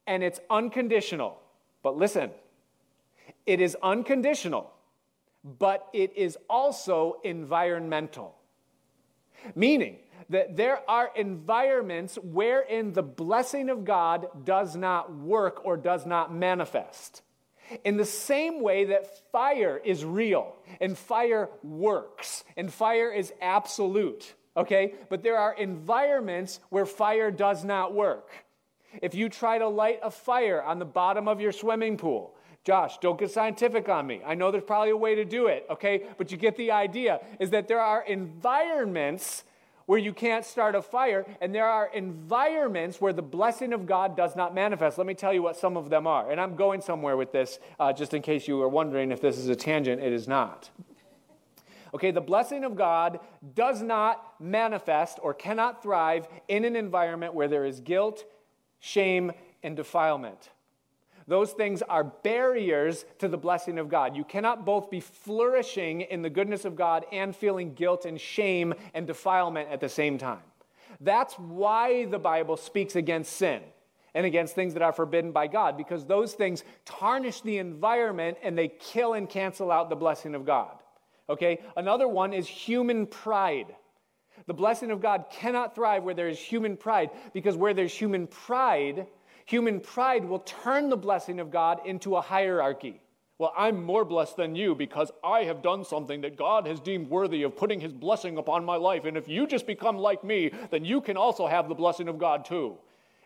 [0.07, 1.41] and it's unconditional.
[1.83, 2.31] But listen,
[3.47, 4.73] it is unconditional
[5.45, 8.37] but it is also environmental.
[9.55, 9.99] Meaning
[10.29, 16.33] that there are environments wherein the blessing of God does not work or does not
[16.33, 17.23] manifest.
[17.85, 24.35] In the same way that fire is real and fire works and fire is absolute,
[24.57, 24.95] okay?
[25.09, 28.31] But there are environments where fire does not work.
[29.01, 32.35] If you try to light a fire on the bottom of your swimming pool,
[32.65, 34.21] Josh, don't get scientific on me.
[34.25, 36.05] I know there's probably a way to do it, okay?
[36.17, 39.45] But you get the idea is that there are environments
[39.87, 44.17] where you can't start a fire, and there are environments where the blessing of God
[44.17, 44.97] does not manifest.
[44.97, 46.31] Let me tell you what some of them are.
[46.31, 49.39] And I'm going somewhere with this, uh, just in case you were wondering if this
[49.39, 50.01] is a tangent.
[50.01, 50.71] It is not.
[51.95, 53.21] Okay, the blessing of God
[53.55, 58.25] does not manifest or cannot thrive in an environment where there is guilt,
[58.81, 59.33] shame,
[59.63, 60.51] and defilement.
[61.29, 64.17] Those things are barriers to the blessing of God.
[64.17, 68.75] You cannot both be flourishing in the goodness of God and feeling guilt and shame
[68.93, 70.43] and defilement at the same time.
[71.01, 73.63] That's why the Bible speaks against sin
[74.15, 78.59] and against things that are forbidden by God, because those things tarnish the environment and
[78.59, 80.82] they kill and cancel out the blessing of God.
[81.29, 81.61] Okay?
[81.77, 83.75] Another one is human pride.
[84.47, 88.27] The blessing of God cannot thrive where there is human pride, because where there's human
[88.27, 89.07] pride,
[89.47, 93.01] Human pride will turn the blessing of God into a hierarchy.
[93.39, 97.11] Well, I'm more blessed than you because I have done something that God has deemed
[97.11, 99.05] worthy of putting his blessing upon my life.
[99.05, 102.19] And if you just become like me, then you can also have the blessing of
[102.19, 102.77] God too.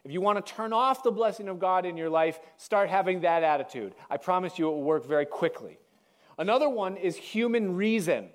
[0.05, 3.21] If you want to turn off the blessing of God in your life, start having
[3.21, 3.95] that attitude.
[4.09, 5.79] I promise you it will work very quickly.
[6.39, 8.29] Another one is human reason.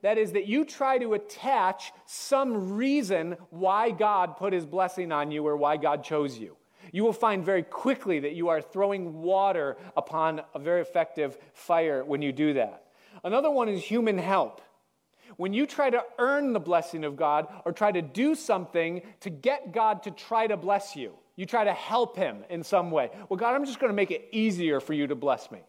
[0.00, 5.30] That is, that you try to attach some reason why God put his blessing on
[5.30, 6.56] you or why God chose you
[6.90, 12.04] you will find very quickly that you are throwing water upon a very effective fire
[12.04, 12.86] when you do that.
[13.22, 14.60] Another one is human help.
[15.36, 19.30] When you try to earn the blessing of God or try to do something to
[19.30, 23.10] get God to try to bless you, you try to help Him in some way.
[23.28, 25.60] Well, God, I'm just going to make it easier for you to bless me.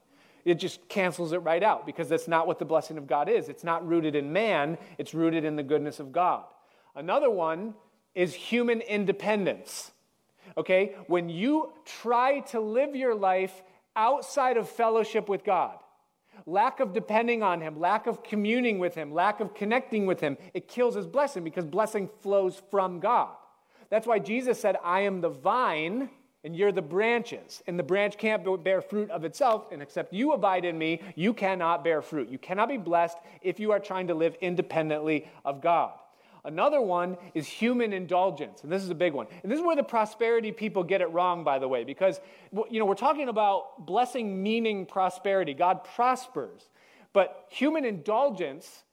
[0.46, 3.50] It just cancels it right out because that's not what the blessing of God is.
[3.50, 6.44] It's not rooted in man, it's rooted in the goodness of God.
[6.96, 7.74] Another one
[8.14, 9.92] is human independence
[10.58, 10.96] okay?
[11.08, 13.64] When you try to live your life
[13.96, 15.78] outside of fellowship with God,
[16.46, 20.38] lack of depending on Him, lack of communing with Him, lack of connecting with Him,
[20.54, 23.30] it kills His blessing because blessing flows from God.
[23.90, 26.10] That's why Jesus said, I am the vine
[26.44, 27.64] and you're the branches.
[27.68, 31.34] And the branch can't bear fruit of itself, and except you abide in me, you
[31.34, 32.30] cannot bear fruit.
[32.30, 35.94] You cannot be blessed if you are trying to live independently of God.
[36.46, 39.28] Another one is human indulgence, and this is a big one.
[39.44, 42.20] And this is where the prosperity people get it wrong, by the way, because
[42.70, 45.54] you know we're talking about blessing meaning prosperity.
[45.54, 46.68] God prospers,
[47.14, 48.84] but human indulgence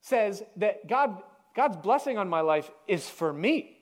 [0.00, 1.22] says that God,
[1.54, 3.76] God's blessing on my life is for me.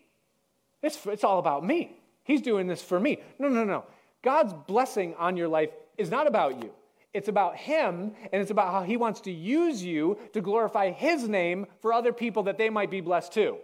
[0.82, 1.95] It's, it's all about me.
[2.27, 3.20] He's doing this for me.
[3.39, 3.85] No, no, no.
[4.22, 6.70] God's blessing on your life is not about you.
[7.14, 11.29] It's about Him, and it's about how He wants to use you to glorify His
[11.29, 13.57] name for other people that they might be blessed too.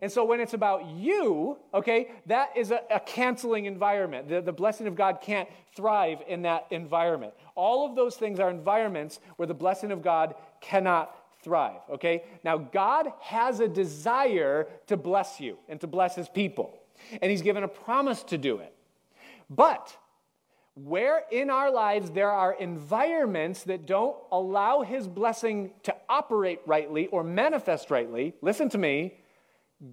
[0.00, 4.28] And so when it's about you, okay, that is a, a canceling environment.
[4.28, 7.34] The, the blessing of God can't thrive in that environment.
[7.56, 12.24] All of those things are environments where the blessing of God cannot thrive, okay?
[12.44, 16.78] Now, God has a desire to bless you and to bless his people,
[17.20, 18.74] and he's given a promise to do it.
[19.48, 19.96] But
[20.74, 27.06] where in our lives there are environments that don't allow his blessing to operate rightly
[27.08, 29.18] or manifest rightly, listen to me,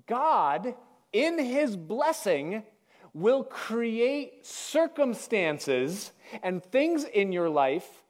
[0.05, 0.75] God,
[1.11, 2.63] in his blessing,
[3.13, 6.11] will create circumstances
[6.43, 8.03] and things in your life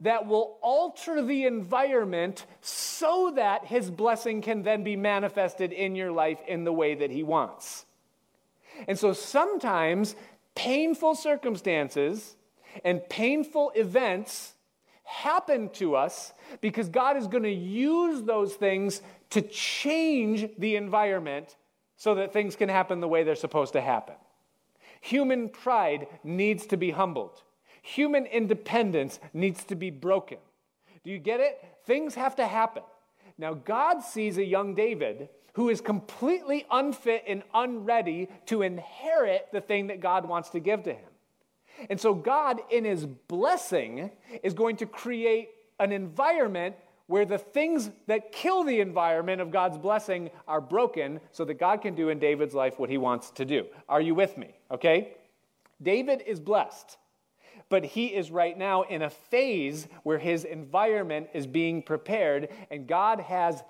[0.00, 6.12] that will alter the environment so that his blessing can then be manifested in your
[6.12, 7.84] life in the way that he wants.
[8.88, 10.16] And so sometimes
[10.54, 12.36] painful circumstances
[12.84, 14.54] and painful events
[15.04, 21.56] happen to us because God is going to use those things to change the environment
[21.96, 24.14] so that things can happen the way they're supposed to happen.
[25.00, 27.42] Human pride needs to be humbled.
[27.82, 30.38] Human independence needs to be broken.
[31.04, 31.62] Do you get it?
[31.84, 32.82] Things have to happen.
[33.36, 39.60] Now, God sees a young David who is completely unfit and unready to inherit the
[39.60, 41.08] thing that God wants to give to him.
[41.90, 44.10] And so, God, in his blessing,
[44.42, 45.50] is going to create
[45.80, 46.76] an environment
[47.06, 51.82] where the things that kill the environment of God's blessing are broken so that God
[51.82, 53.66] can do in David's life what he wants to do.
[53.88, 54.54] Are you with me?
[54.70, 55.16] Okay?
[55.82, 56.96] David is blessed
[57.68, 62.86] but he is right now in a phase where his environment is being prepared, and
[62.86, 63.62] God has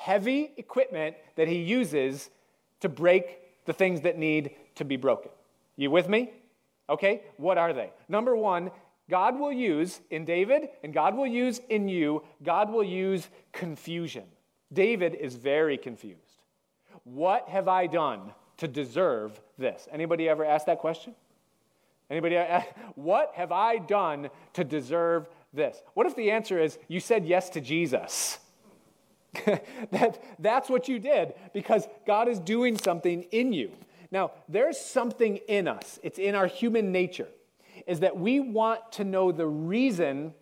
[0.00, 2.30] heavy equipment that he uses
[2.80, 5.30] to break the things that need to be broken.
[5.76, 6.30] You with me?
[6.88, 7.90] Okay, what are they?
[8.08, 8.70] Number one,
[9.10, 14.24] God will use in David, and God will use in you, God will use confusion.
[14.72, 16.44] David is very confused.
[17.04, 19.86] What have I done to deserve this?
[19.92, 21.14] Anybody ever ask that question?
[22.08, 22.36] Anybody?
[22.94, 25.82] What have I done to deserve this?
[25.92, 28.38] What if the answer is you said yes to Jesus?
[29.90, 33.70] that, that's what you did because God is doing something in you.
[34.10, 37.28] Now, there's something in us, it's in our human nature,
[37.86, 40.34] is that we want to know the reason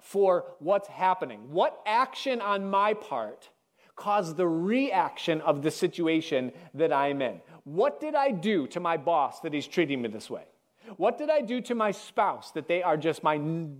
[0.00, 1.40] for what's happening.
[1.50, 3.48] What action on my part
[3.94, 7.40] caused the reaction of the situation that I'm in?
[7.64, 10.44] What did I do to my boss that he's treating me this way?
[10.96, 13.38] What did I do to my spouse that they are just my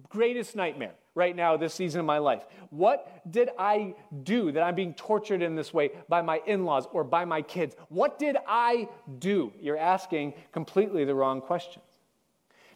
[0.08, 2.44] greatest nightmare right now, this season of my life?
[2.70, 6.86] What did I do that I'm being tortured in this way by my in laws
[6.92, 7.74] or by my kids?
[7.88, 8.88] What did I
[9.18, 9.52] do?
[9.60, 11.84] You're asking completely the wrong questions.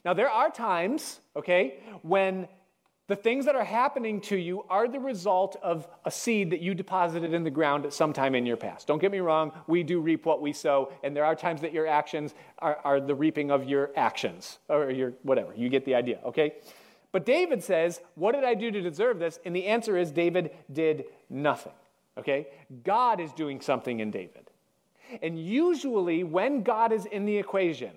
[0.05, 2.49] Now, there are times, okay, when
[3.11, 6.77] the things that are happening to you are the result of a seed that you
[6.77, 8.87] deposited in the ground at some time in your past.
[8.87, 11.73] Don't get me wrong, we do reap what we sow, and there are times that
[11.73, 15.53] your actions are, are the reaping of your actions, or your whatever.
[15.57, 16.55] You get the idea, okay?
[17.11, 19.41] But David says, What did I do to deserve this?
[19.45, 21.73] And the answer is David did nothing,
[22.17, 22.47] okay?
[22.85, 24.53] God is doing something in David.
[25.21, 27.91] And usually, when God is in the equation,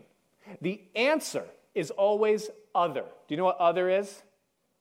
[0.60, 1.46] the answer
[1.76, 3.04] is always other.
[3.28, 4.24] Do you know what other is?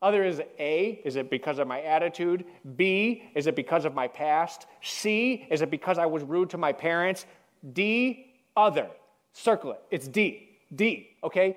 [0.02, 2.44] Other is A, is it because of my attitude?
[2.76, 4.66] B, is it because of my past?
[4.82, 7.24] C, is it because I was rude to my parents?
[7.72, 8.88] D, other.
[9.32, 9.82] Circle it.
[9.92, 10.58] It's D.
[10.74, 11.56] D, okay?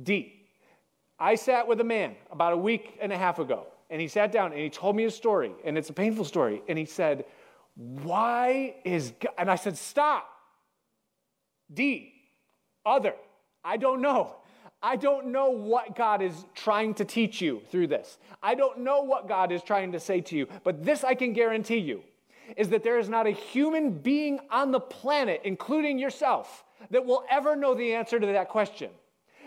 [0.00, 0.46] D.
[1.18, 4.30] I sat with a man about a week and a half ago, and he sat
[4.30, 6.62] down and he told me a story, and it's a painful story.
[6.68, 7.24] And he said,
[7.74, 9.32] Why is God?
[9.36, 10.28] And I said, Stop.
[11.74, 12.12] D,
[12.86, 13.14] other.
[13.64, 14.36] I don't know.
[14.82, 18.18] I don't know what God is trying to teach you through this.
[18.42, 21.32] I don't know what God is trying to say to you, but this I can
[21.32, 22.02] guarantee you
[22.56, 27.24] is that there is not a human being on the planet, including yourself, that will
[27.30, 28.90] ever know the answer to that question.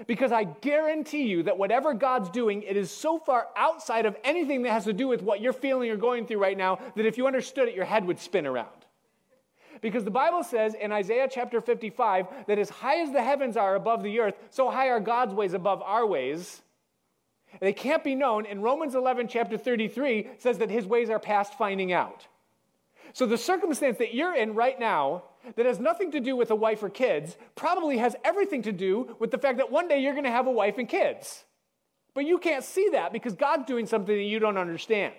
[0.08, 4.64] Because I guarantee you that whatever God's doing, it is so far outside of anything
[4.64, 7.18] that has to do with what you're feeling or going through right now that if
[7.18, 8.81] you understood it, your head would spin around.
[9.82, 13.76] Because the Bible says in Isaiah chapter 55 that as high as the heavens are
[13.76, 16.62] above the earth, so high are God's ways above our ways.
[17.60, 18.46] They can't be known.
[18.46, 22.28] And Romans 11, chapter 33, says that his ways are past finding out.
[23.14, 25.24] So the circumstance that you're in right now,
[25.56, 29.16] that has nothing to do with a wife or kids, probably has everything to do
[29.20, 31.44] with the fact that one day you're going to have a wife and kids.
[32.14, 35.14] But you can't see that because God's doing something that you don't understand.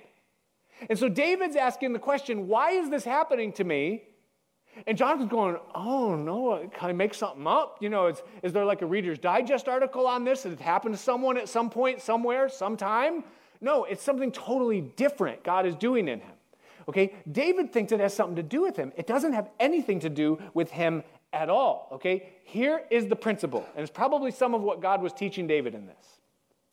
[0.89, 4.05] And so David's asking the question why is this happening to me?
[4.87, 7.79] And Jonathan's going, oh no, can I make something up?
[7.81, 10.43] You know, is, is there like a Reader's Digest article on this?
[10.43, 13.25] Did it happen to someone at some point, somewhere, sometime?
[13.61, 16.33] No, it's something totally different God is doing in him.
[16.89, 18.93] Okay, David thinks it has something to do with him.
[18.97, 21.89] It doesn't have anything to do with him at all.
[21.93, 25.75] Okay, here is the principle, and it's probably some of what God was teaching David
[25.75, 26.19] in this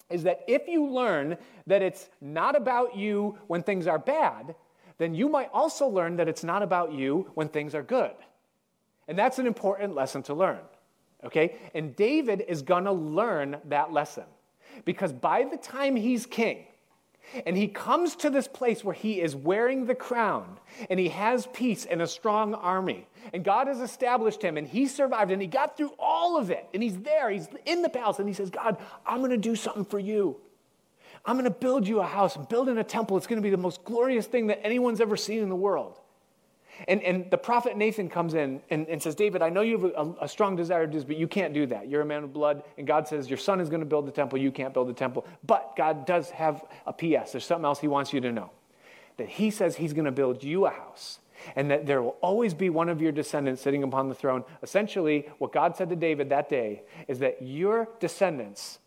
[0.09, 1.37] is that if you learn
[1.67, 4.55] that it's not about you when things are bad,
[4.99, 8.13] then you might also learn that it's not about you when things are good.
[9.07, 10.59] And that's an important lesson to learn.
[11.23, 11.55] Okay?
[11.73, 14.25] And David is to learn that lesson.
[14.85, 16.65] Because by the time he's king,
[17.45, 21.47] and he comes to this place where he is wearing the crown and he has
[21.53, 23.07] peace and a strong army.
[23.33, 26.67] And God has established him and he survived and he got through all of it.
[26.73, 29.55] And he's there, he's in the palace, and he says, God, I'm going to do
[29.55, 30.37] something for you.
[31.25, 32.35] I'm going to build you a house.
[32.35, 33.17] I'm building a temple.
[33.17, 35.99] It's going to be the most glorious thing that anyone's ever seen in the world.
[36.87, 39.91] And, and the prophet Nathan comes in and, and says, David, I know you have
[39.95, 41.89] a, a, strong desire to do this, but you can't do that.
[41.89, 42.63] You're a man of blood.
[42.77, 44.39] And God says, Your son is going to build the temple.
[44.39, 45.25] You can't build the temple.
[45.45, 47.33] But God does have a PS.
[47.33, 48.51] There's something else he wants you to know
[49.17, 51.19] that he says he's going to build you a house
[51.55, 54.43] and that there will always be one of your descendants sitting upon the throne.
[54.63, 58.79] Essentially, what God said to David that day is that your descendants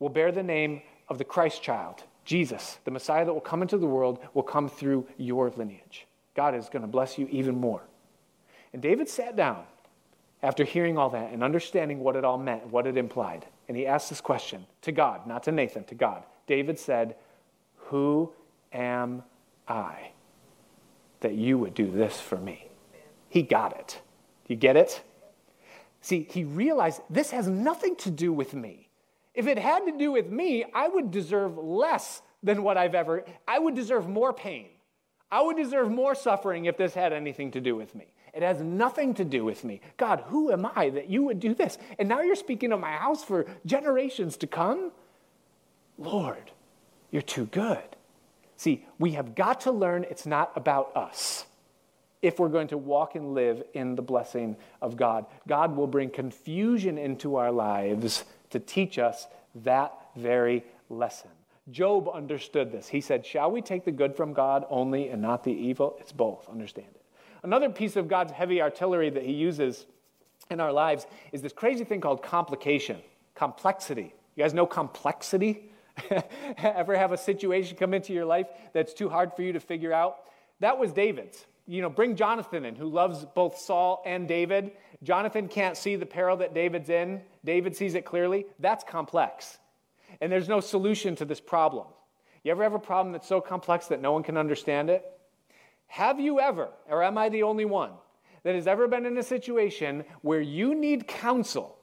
[0.00, 3.78] will bear the name of the Christ child, Jesus, the Messiah that will come into
[3.78, 6.06] the world, will come through your lineage.
[6.34, 7.82] God is going to bless you even more.
[8.72, 9.64] And David sat down
[10.42, 13.46] after hearing all that and understanding what it all meant, what it implied.
[13.66, 16.22] And he asked this question to God, not to Nathan, to God.
[16.46, 17.16] David said,
[17.86, 18.32] Who
[18.72, 19.22] am
[19.66, 20.10] I
[21.20, 22.68] that you would do this for me?
[23.28, 24.00] He got it.
[24.46, 25.02] You get it?
[26.00, 28.87] See, he realized this has nothing to do with me.
[29.38, 33.24] If it had to do with me, I would deserve less than what I've ever,
[33.46, 34.66] I would deserve more pain.
[35.30, 38.08] I would deserve more suffering if this had anything to do with me.
[38.34, 39.80] It has nothing to do with me.
[39.96, 41.78] God, who am I that you would do this?
[42.00, 44.90] And now you're speaking of my house for generations to come?
[45.98, 46.50] Lord,
[47.12, 47.78] you're too good.
[48.56, 51.46] See, we have got to learn it's not about us
[52.22, 55.26] if we're going to walk and live in the blessing of God.
[55.46, 59.26] God will bring confusion into our lives to teach us
[59.56, 61.30] that very lesson.
[61.70, 62.88] Job understood this.
[62.88, 65.96] He said, Shall we take the good from God only and not the evil?
[66.00, 66.48] It's both.
[66.48, 67.02] Understand it.
[67.42, 69.86] Another piece of God's heavy artillery that he uses
[70.50, 72.98] in our lives is this crazy thing called complication,
[73.34, 74.14] complexity.
[74.34, 75.70] You guys know complexity?
[76.58, 79.92] Ever have a situation come into your life that's too hard for you to figure
[79.92, 80.20] out?
[80.60, 81.44] That was David's.
[81.66, 84.72] You know, bring Jonathan in, who loves both Saul and David.
[85.02, 87.20] Jonathan can't see the peril that David's in.
[87.44, 88.46] David sees it clearly.
[88.58, 89.58] That's complex.
[90.20, 91.86] And there's no solution to this problem.
[92.42, 95.04] You ever have a problem that's so complex that no one can understand it?
[95.86, 97.92] Have you ever, or am I the only one,
[98.42, 101.76] that has ever been in a situation where you need counsel,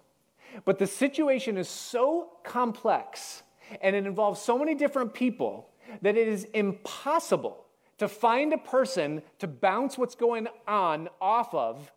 [0.64, 3.44] but the situation is so complex
[3.82, 5.70] and it involves so many different people
[6.02, 7.66] that it is impossible
[7.98, 11.92] to find a person to bounce what's going on off of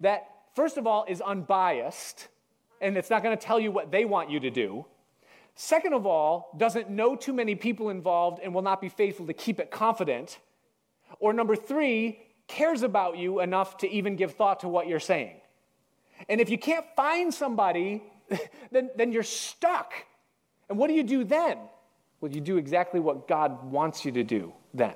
[0.00, 2.28] that first of all, is unbiased,
[2.80, 4.86] and it's not going to tell you what they want you to do.
[5.54, 9.34] Second of all, doesn't know too many people involved and will not be faithful to
[9.34, 10.38] keep it confident.
[11.20, 15.36] Or number three, cares about you enough to even give thought to what you're saying.
[16.28, 18.02] And if you can't find somebody,
[18.70, 19.92] then, then you're stuck.
[20.68, 21.58] And what do you do then?
[22.20, 24.94] Well, you do exactly what God wants you to do then,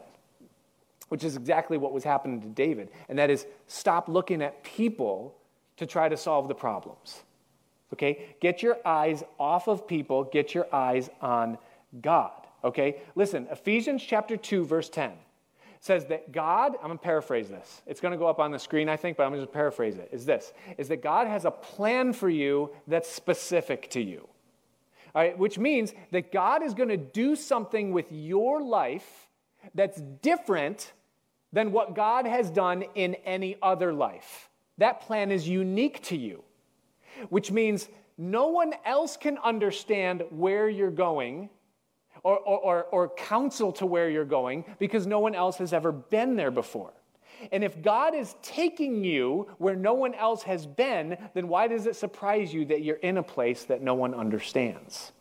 [1.09, 2.91] which is exactly what was happening to David.
[3.09, 5.36] And that is stop looking at people
[5.77, 7.23] to try to solve the problems.
[7.93, 8.37] Okay?
[8.41, 11.59] Get your eyes off of people, get your eyes on
[12.01, 12.33] God.
[12.65, 12.97] Okay?
[13.15, 15.13] Listen, Ephesians chapter 2, verse 10
[15.81, 17.83] says that God, I'm going to paraphrase this.
[17.87, 19.97] It's going to go up on the screen, I think, but I'm going to paraphrase
[19.97, 20.09] it.
[20.13, 24.27] Is this is that God has a plan for you that's specific to you.
[25.15, 29.29] All right, which means that God is going to do something with your life
[29.75, 30.93] that's different
[31.53, 34.51] than what God has done in any other life.
[34.79, 36.45] That plan is unique to you,
[37.29, 41.51] which means no one else can understand where you're going
[42.23, 46.35] or, or, or, counsel to where you're going because no one else has ever been
[46.35, 46.93] there before.
[47.53, 51.87] And if God is taking you where no one else has been, then why does
[51.87, 55.13] it surprise you that you're in a place that no one understands?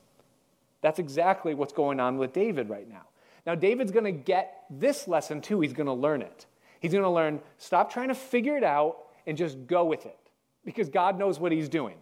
[0.82, 3.03] That's exactly what's going on with David right now.
[3.45, 5.60] Now, David's going to get this lesson too.
[5.62, 6.45] He's going to learn it.
[6.80, 8.97] He's going to learn stop trying to figure it out
[9.28, 10.17] and just go with it
[10.63, 11.97] because God knows what he's doing.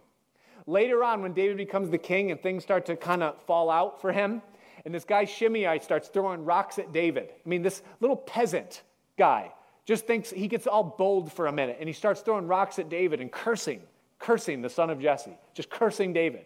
[0.66, 4.00] Later on, when David becomes the king and things start to kind of fall out
[4.00, 4.42] for him,
[4.86, 7.30] and this guy Shimei starts throwing rocks at David.
[7.46, 8.84] I mean, this little peasant
[9.18, 9.52] guy
[9.86, 12.90] just thinks he gets all bold for a minute and he starts throwing rocks at
[12.90, 13.82] David and cursing,
[14.20, 16.46] cursing the son of Jesse, just cursing David.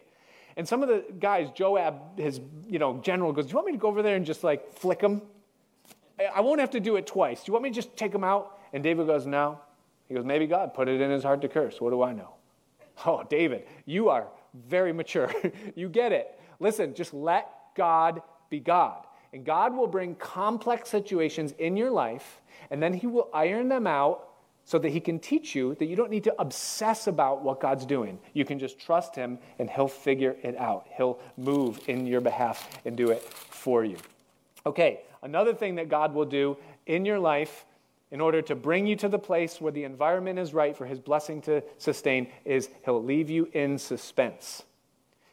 [0.56, 3.72] And some of the guys, Joab, his you know general, goes, "Do you want me
[3.72, 5.22] to go over there and just like flick him?
[6.34, 7.44] I won't have to do it twice.
[7.44, 9.60] Do you want me to just take him out?" And David goes, "No,
[10.08, 11.80] he goes, Maybe God put it in his heart to curse.
[11.80, 12.34] What do I know?
[13.06, 14.26] Oh, David, you are
[14.66, 15.32] very mature.
[15.76, 16.36] you get it.
[16.58, 19.06] Listen, just let God be God.
[19.32, 22.40] And God will bring complex situations in your life,
[22.72, 24.30] and then He will iron them out
[24.64, 27.86] so that He can teach you that you don't need to obsess about what God's
[27.86, 28.18] doing.
[28.32, 30.86] You can just trust Him, and He'll figure it out.
[30.90, 33.96] He'll move in your behalf and do it for you.
[34.66, 36.56] Okay, another thing that God will do
[36.86, 37.64] in your life
[38.10, 40.98] in order to bring you to the place where the environment is right for his
[40.98, 44.62] blessing to sustain is he'll leave you in suspense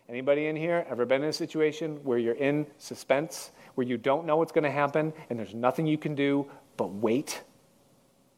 [0.07, 4.25] Anybody in here ever been in a situation where you're in suspense, where you don't
[4.25, 7.41] know what's going to happen, and there's nothing you can do but wait?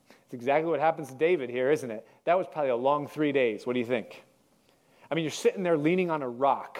[0.10, 2.08] It's exactly what happens to David here, isn't it?
[2.24, 3.66] That was probably a long three days.
[3.66, 4.24] What do you think?
[5.12, 6.80] I mean, you're sitting there leaning on a rock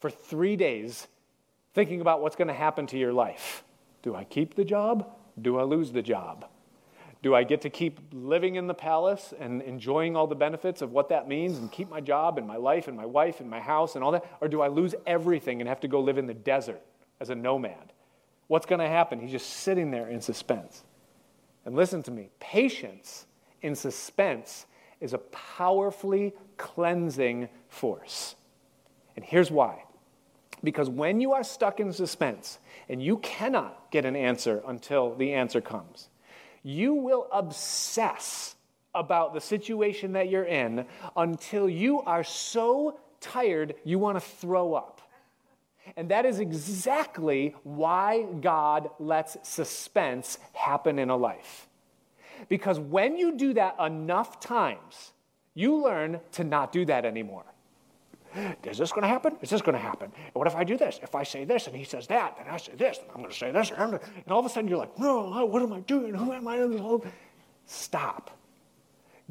[0.00, 1.06] for three days
[1.74, 3.62] thinking about what's going to happen to your life.
[4.02, 5.08] Do I keep the job?
[5.40, 6.48] Do I lose the job?
[7.22, 10.92] Do I get to keep living in the palace and enjoying all the benefits of
[10.92, 13.60] what that means and keep my job and my life and my wife and my
[13.60, 14.24] house and all that?
[14.40, 16.82] Or do I lose everything and have to go live in the desert
[17.20, 17.92] as a nomad?
[18.48, 19.18] What's going to happen?
[19.18, 20.84] He's just sitting there in suspense.
[21.64, 23.26] And listen to me patience
[23.62, 24.66] in suspense
[25.00, 28.36] is a powerfully cleansing force.
[29.16, 29.82] And here's why.
[30.62, 32.58] Because when you are stuck in suspense
[32.88, 36.08] and you cannot get an answer until the answer comes,
[36.66, 38.56] you will obsess
[38.92, 40.84] about the situation that you're in
[41.16, 45.00] until you are so tired you want to throw up.
[45.96, 51.68] And that is exactly why God lets suspense happen in a life.
[52.48, 55.12] Because when you do that enough times,
[55.54, 57.44] you learn to not do that anymore.
[58.64, 59.36] Is this going to happen?
[59.40, 60.12] Is this going to happen?
[60.32, 61.00] what if I do this?
[61.02, 63.30] If I say this and he says that, then I say this, and I'm going
[63.30, 63.70] to say this.
[63.70, 66.14] And all of a sudden you're like, no, what am I doing?
[66.14, 66.98] Who am I?
[67.66, 68.30] Stop.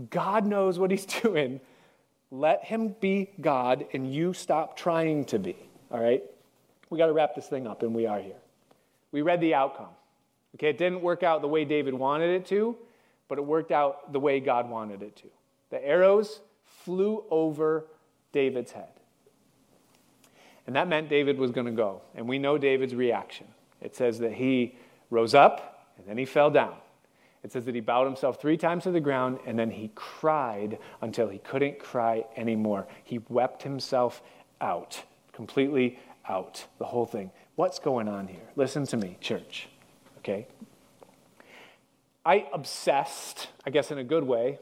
[0.10, 1.60] God knows what he's doing.
[2.32, 5.56] Let him be God, and you stop trying to be.
[5.92, 6.24] All right?
[6.90, 8.36] We got to wrap this thing up, and we are here.
[9.12, 9.90] We read the outcome.
[10.56, 12.76] Okay, it didn't work out the way David wanted it to,
[13.28, 15.28] but it worked out the way God wanted it to.
[15.70, 17.88] The arrows flew over
[18.36, 18.90] David's head.
[20.68, 22.02] And that meant David was going to go.
[22.16, 23.48] And we know David's reaction.
[23.82, 24.76] It says that he
[25.10, 26.76] rose up and then he fell down.
[27.44, 30.80] It says that he bowed himself three times to the ground and then he cried
[31.02, 32.88] until he couldn't cry anymore.
[33.06, 34.22] He wept himself
[34.60, 37.32] out, completely out, the whole thing.
[37.56, 38.50] What's going on here?
[38.58, 39.70] Listen to me, church,
[40.18, 40.46] okay?
[42.26, 44.60] I obsessed, I guess in a good way,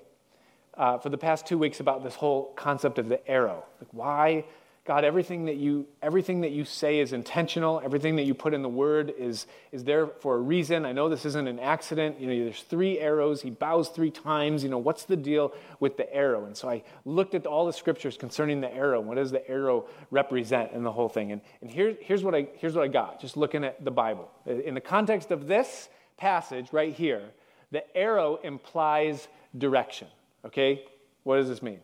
[0.75, 3.63] uh, for the past two weeks about this whole concept of the arrow.
[3.79, 4.45] Like, why
[4.85, 7.81] God, everything that you everything that you say is intentional.
[7.85, 10.85] Everything that you put in the word is is there for a reason.
[10.85, 12.19] I know this isn't an accident.
[12.19, 13.41] You know, there's three arrows.
[13.41, 14.61] He bows three times.
[14.61, 16.43] You know, what's the deal with the arrow?
[16.43, 18.99] And so I looked at all the scriptures concerning the arrow.
[18.99, 21.31] What does the arrow represent in the whole thing?
[21.31, 23.21] And and here, here's what I here's what I got.
[23.21, 27.23] Just looking at the Bible in the context of this passage right here,
[27.71, 30.09] the arrow implies direction.
[30.45, 30.85] Okay,
[31.23, 31.79] what does this mean?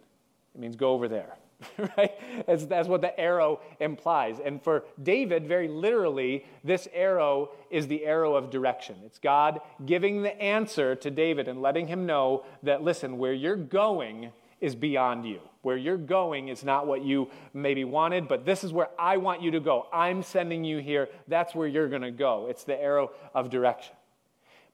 [0.55, 1.35] It means go over there.
[1.97, 2.11] right?
[2.47, 4.39] That's, that's what the arrow implies.
[4.43, 8.95] And for David, very literally, this arrow is the arrow of direction.
[9.05, 13.57] It's God giving the answer to David and letting him know that, listen, where you're
[13.57, 14.31] going
[14.61, 15.39] is beyond you.
[15.61, 19.41] Where you're going is not what you maybe wanted, but this is where I want
[19.41, 19.87] you to go.
[19.91, 21.09] I'm sending you here.
[21.27, 22.47] That's where you're going to go.
[22.49, 23.95] It's the arrow of direction.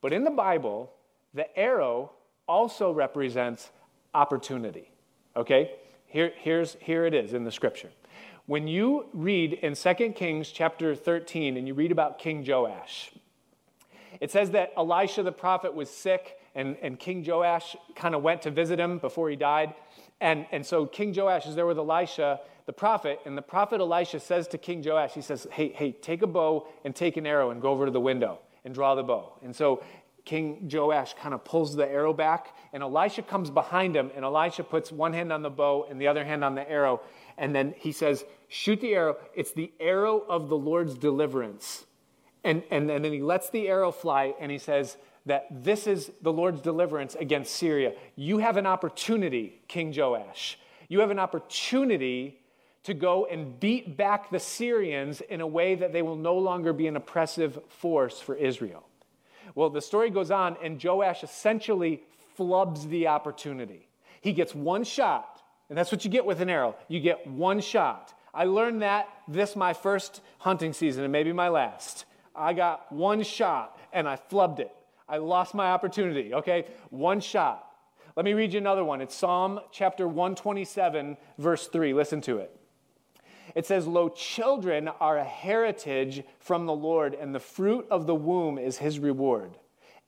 [0.01, 0.91] But in the Bible,
[1.33, 2.11] the arrow
[2.47, 3.71] also represents
[4.15, 4.89] opportunity.
[5.35, 5.71] Okay?
[6.07, 7.91] Here, here's, here it is in the scripture.
[8.45, 13.11] When you read in 2 Kings chapter 13 and you read about King Joash,
[14.21, 18.43] it says that Elisha the prophet was sick and, and King Joash kind of went
[18.43, 19.73] to visit him before he died.
[20.21, 24.19] And, and so King Joash is there with Elisha, the prophet, and the prophet Elisha
[24.19, 27.51] says to King Joash, he says, Hey, hey, take a bow and take an arrow
[27.51, 29.33] and go over to the window and draw the bow.
[29.43, 29.83] And so
[30.25, 34.63] King Joash kind of pulls the arrow back, and Elisha comes behind him, and Elisha
[34.63, 37.01] puts one hand on the bow and the other hand on the arrow.
[37.37, 39.17] And then he says, Shoot the arrow.
[39.35, 41.85] It's the arrow of the Lord's deliverance.
[42.43, 46.11] And, and, and then he lets the arrow fly, and he says that this is
[46.21, 47.93] the Lord's deliverance against Syria.
[48.15, 50.59] You have an opportunity, King Joash.
[50.87, 52.39] You have an opportunity
[52.83, 56.71] to go and beat back the Syrians in a way that they will no longer
[56.71, 58.85] be an oppressive force for Israel.
[59.53, 62.03] Well, the story goes on, and Joash essentially
[62.37, 63.87] flubs the opportunity.
[64.21, 66.75] He gets one shot, and that's what you get with an arrow.
[66.87, 68.13] You get one shot.
[68.33, 72.05] I learned that this my first hunting season, and maybe my last.
[72.35, 74.71] I got one shot, and I flubbed it.
[75.07, 76.65] I lost my opportunity, okay?
[76.89, 77.71] One shot.
[78.15, 79.01] Let me read you another one.
[79.01, 81.93] It's Psalm chapter 127, verse 3.
[81.93, 82.57] Listen to it.
[83.55, 88.15] It says, Lo, children are a heritage from the Lord, and the fruit of the
[88.15, 89.57] womb is his reward.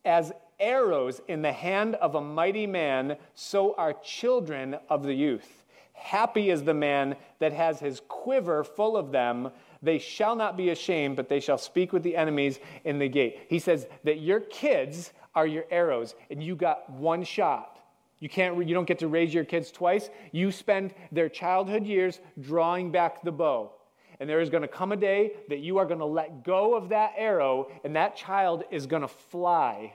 [0.03, 5.65] As arrows in the hand of a mighty man, so are children of the youth.
[5.93, 9.49] Happy is the man that has his quiver full of them.
[9.81, 13.39] They shall not be ashamed, but they shall speak with the enemies in the gate.
[13.49, 17.76] He says that your kids are your arrows, and you got one shot.
[18.19, 20.09] You, can't, you don't get to raise your kids twice.
[20.31, 23.73] You spend their childhood years drawing back the bow.
[24.19, 26.75] And there is going to come a day that you are going to let go
[26.75, 29.93] of that arrow, and that child is going to fly.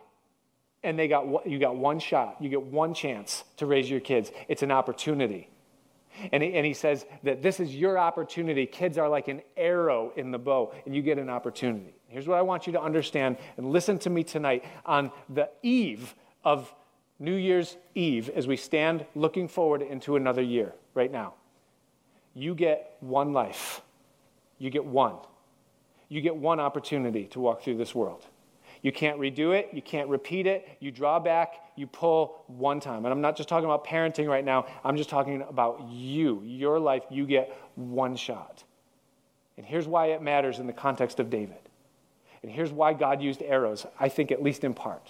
[0.84, 2.36] And they got, you got one shot.
[2.40, 4.30] You get one chance to raise your kids.
[4.46, 5.48] It's an opportunity.
[6.30, 8.66] And he, and he says that this is your opportunity.
[8.66, 11.94] Kids are like an arrow in the bow, and you get an opportunity.
[12.06, 16.14] Here's what I want you to understand, and listen to me tonight on the eve
[16.44, 16.72] of
[17.22, 21.34] New Year's Eve as we stand looking forward into another year right now.
[22.34, 23.80] You get one life.
[24.58, 25.14] You get one.
[26.08, 28.26] You get one opportunity to walk through this world.
[28.82, 29.68] You can't redo it.
[29.72, 30.68] You can't repeat it.
[30.80, 31.54] You draw back.
[31.76, 33.04] You pull one time.
[33.04, 34.66] And I'm not just talking about parenting right now.
[34.82, 37.04] I'm just talking about you, your life.
[37.08, 38.64] You get one shot.
[39.56, 41.68] And here's why it matters in the context of David.
[42.42, 45.08] And here's why God used arrows, I think, at least in part.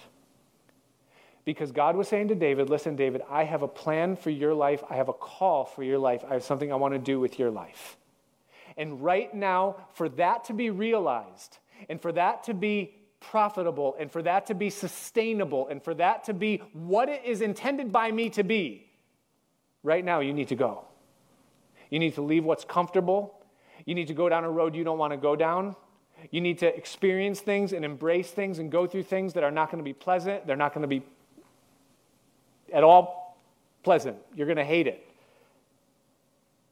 [1.45, 4.83] Because God was saying to David, Listen, David, I have a plan for your life.
[4.89, 6.23] I have a call for your life.
[6.29, 7.97] I have something I want to do with your life.
[8.77, 11.57] And right now, for that to be realized
[11.89, 16.23] and for that to be profitable and for that to be sustainable and for that
[16.25, 18.89] to be what it is intended by me to be,
[19.83, 20.85] right now, you need to go.
[21.89, 23.39] You need to leave what's comfortable.
[23.85, 25.75] You need to go down a road you don't want to go down.
[26.31, 29.69] You need to experience things and embrace things and go through things that are not
[29.69, 30.47] going to be pleasant.
[30.47, 31.03] They're not going to be
[32.73, 33.37] at all
[33.83, 34.17] pleasant.
[34.35, 35.07] You're going to hate it.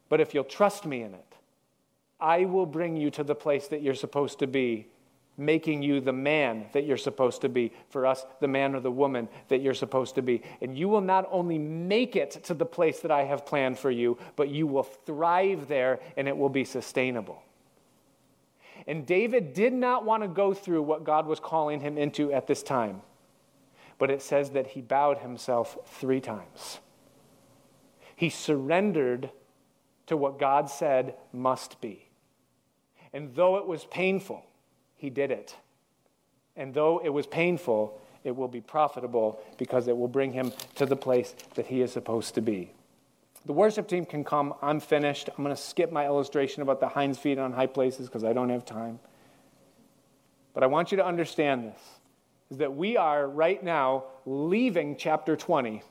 [0.10, 1.26] But if you'll trust me in it,
[2.20, 4.88] I will bring you to the place that you're supposed to be,
[5.38, 7.72] making you the man that you're supposed to be.
[7.90, 10.42] For us, the man or the woman that you're supposed to be.
[10.62, 13.90] And you will not only make it to the place that I have planned for
[13.90, 17.42] you, but you will thrive there and it will be sustainable.
[18.88, 22.48] And David did not want to go through what God was calling him into at
[22.48, 23.02] this time
[24.02, 26.80] but it says that he bowed himself three times.
[28.16, 29.30] He surrendered
[30.08, 32.10] to what God said must be.
[33.14, 34.44] And though it was painful,
[34.96, 35.56] he did it.
[36.56, 40.88] And though it was painful, it will be profitable because it will bring him to
[40.88, 42.74] the place that he is supposed to be.
[43.46, 44.56] The worship team can come.
[44.64, 45.30] I'm finished.
[45.30, 48.34] I'm going to skip my illustration about the hinds feet on high places because I
[48.34, 49.00] don't have time.
[50.56, 52.01] But I want you to understand this
[52.52, 55.82] is that we are right now leaving chapter 20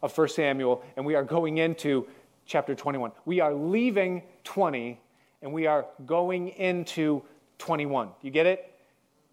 [0.00, 2.06] of 1 Samuel and we are going into
[2.46, 3.10] chapter 21.
[3.24, 5.00] We are leaving 20
[5.42, 7.22] and we are going into
[7.58, 8.10] 21.
[8.22, 8.72] You get it?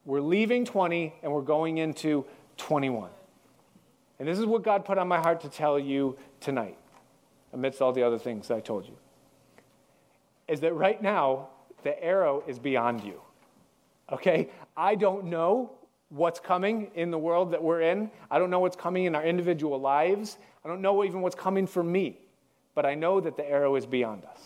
[0.03, 2.26] We're leaving 20 and we're going into
[2.57, 3.11] 21.
[4.17, 6.78] And this is what God put on my heart to tell you tonight,
[7.53, 8.97] amidst all the other things I told you.
[10.47, 11.49] Is that right now,
[11.84, 13.21] the arrow is beyond you.
[14.11, 14.49] Okay?
[14.76, 15.71] I don't know
[16.10, 18.12] what's coming in the world that we're in.
[18.30, 20.38] I don't know what's coming in our individual lives.
[20.64, 22.20] I don't know even what's coming for me.
[22.74, 24.41] But I know that the arrow is beyond us.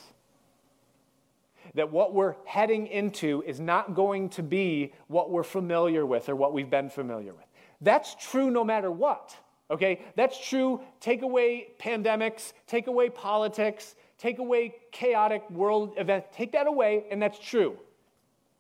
[1.76, 6.36] That what we're heading into is not going to be what we're familiar with or
[6.36, 7.46] what we've been familiar with.
[7.82, 9.36] That's true no matter what.
[9.70, 10.02] Okay?
[10.16, 10.82] That's true.
[11.00, 16.28] Take away pandemics, take away politics, take away chaotic world events.
[16.34, 17.78] Take that away, and that's true.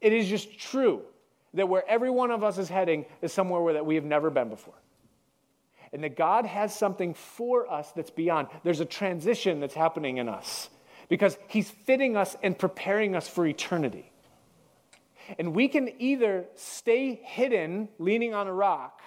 [0.01, 1.03] It is just true
[1.53, 4.29] that where every one of us is heading is somewhere where that we have never
[4.29, 4.75] been before.
[5.91, 8.47] And that God has something for us that's beyond.
[8.63, 10.69] There's a transition that's happening in us
[11.07, 14.11] because He's fitting us and preparing us for eternity.
[15.37, 19.01] And we can either stay hidden, leaning on a rock,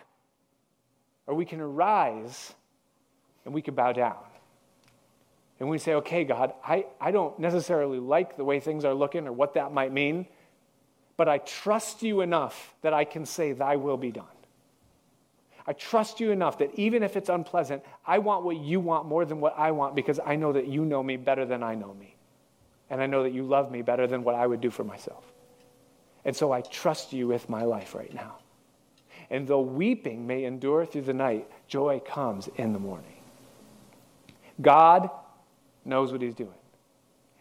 [1.27, 2.53] or we can arise
[3.45, 4.19] and we can bow down.
[5.61, 9.27] And we say, okay, God, I, I don't necessarily like the way things are looking
[9.29, 10.27] or what that might mean,
[11.17, 14.25] but I trust you enough that I can say, Thy will be done.
[15.67, 19.25] I trust you enough that even if it's unpleasant, I want what you want more
[19.25, 21.95] than what I want because I know that you know me better than I know
[21.95, 22.17] me.
[22.91, 25.25] And I know that you love me better than what I would do for myself.
[26.25, 28.39] And so I trust you with my life right now.
[29.31, 33.17] And though weeping may endure through the night, joy comes in the morning.
[34.61, 35.11] God
[35.85, 36.51] knows what He's doing,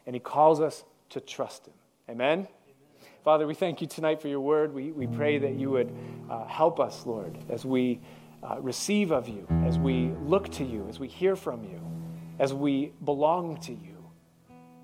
[0.05, 1.73] and He calls us to trust Him.
[2.09, 2.47] Amen?
[3.23, 4.73] Father, we thank you tonight for your word.
[4.73, 5.95] We, we pray that you would
[6.27, 8.01] uh, help us, Lord, as we
[8.41, 11.79] uh, receive of you, as we look to you, as we hear from you,
[12.39, 14.09] as we belong to you.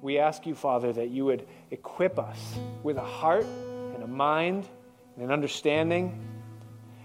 [0.04, 3.48] We ask you, Father, that you would equip us with a heart
[3.96, 4.68] and a mind
[5.16, 6.24] and an understanding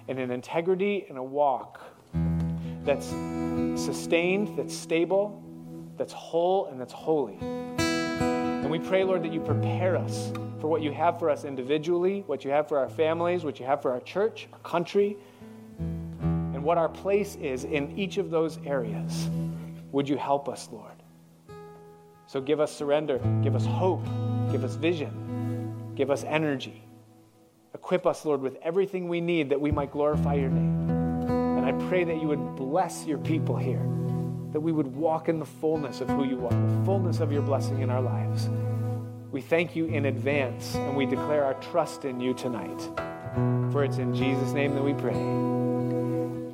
[0.08, 1.80] and an integrity and a walk
[2.84, 3.06] that's
[3.82, 5.42] sustained, that's stable,
[5.96, 7.38] that's whole, and that's holy.
[7.40, 10.30] And we pray, Lord, that you prepare us
[10.62, 13.66] for what you have for us individually, what you have for our families, what you
[13.66, 15.16] have for our church, our country,
[15.80, 19.28] and what our place is in each of those areas.
[19.90, 20.92] Would you help us, Lord?
[22.28, 24.04] So give us surrender, give us hope,
[24.52, 26.84] give us vision, give us energy.
[27.74, 30.88] Equip us, Lord, with everything we need that we might glorify your name.
[31.58, 33.82] And I pray that you would bless your people here,
[34.52, 37.42] that we would walk in the fullness of who you are, the fullness of your
[37.42, 38.48] blessing in our lives.
[39.32, 42.78] We thank you in advance and we declare our trust in you tonight.
[43.72, 45.14] For it's in Jesus' name that we pray.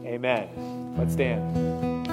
[0.08, 0.94] Amen.
[0.96, 2.06] Let's stand.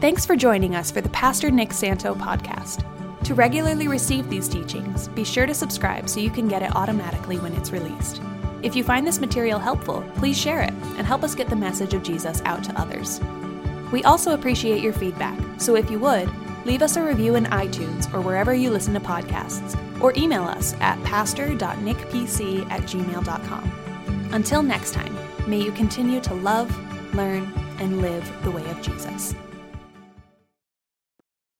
[0.00, 2.86] Thanks for joining us for the Pastor Nick Santo podcast.
[3.24, 7.38] To regularly receive these teachings, be sure to subscribe so you can get it automatically
[7.38, 8.20] when it's released.
[8.62, 11.94] If you find this material helpful, please share it and help us get the message
[11.94, 13.20] of Jesus out to others.
[13.90, 16.28] We also appreciate your feedback, so if you would,
[16.64, 20.74] leave us a review in iTunes or wherever you listen to podcasts, or email us
[20.80, 24.28] at pastor.nickpc at gmail.com.
[24.32, 26.74] Until next time, may you continue to love,
[27.14, 29.34] learn, and live the way of Jesus.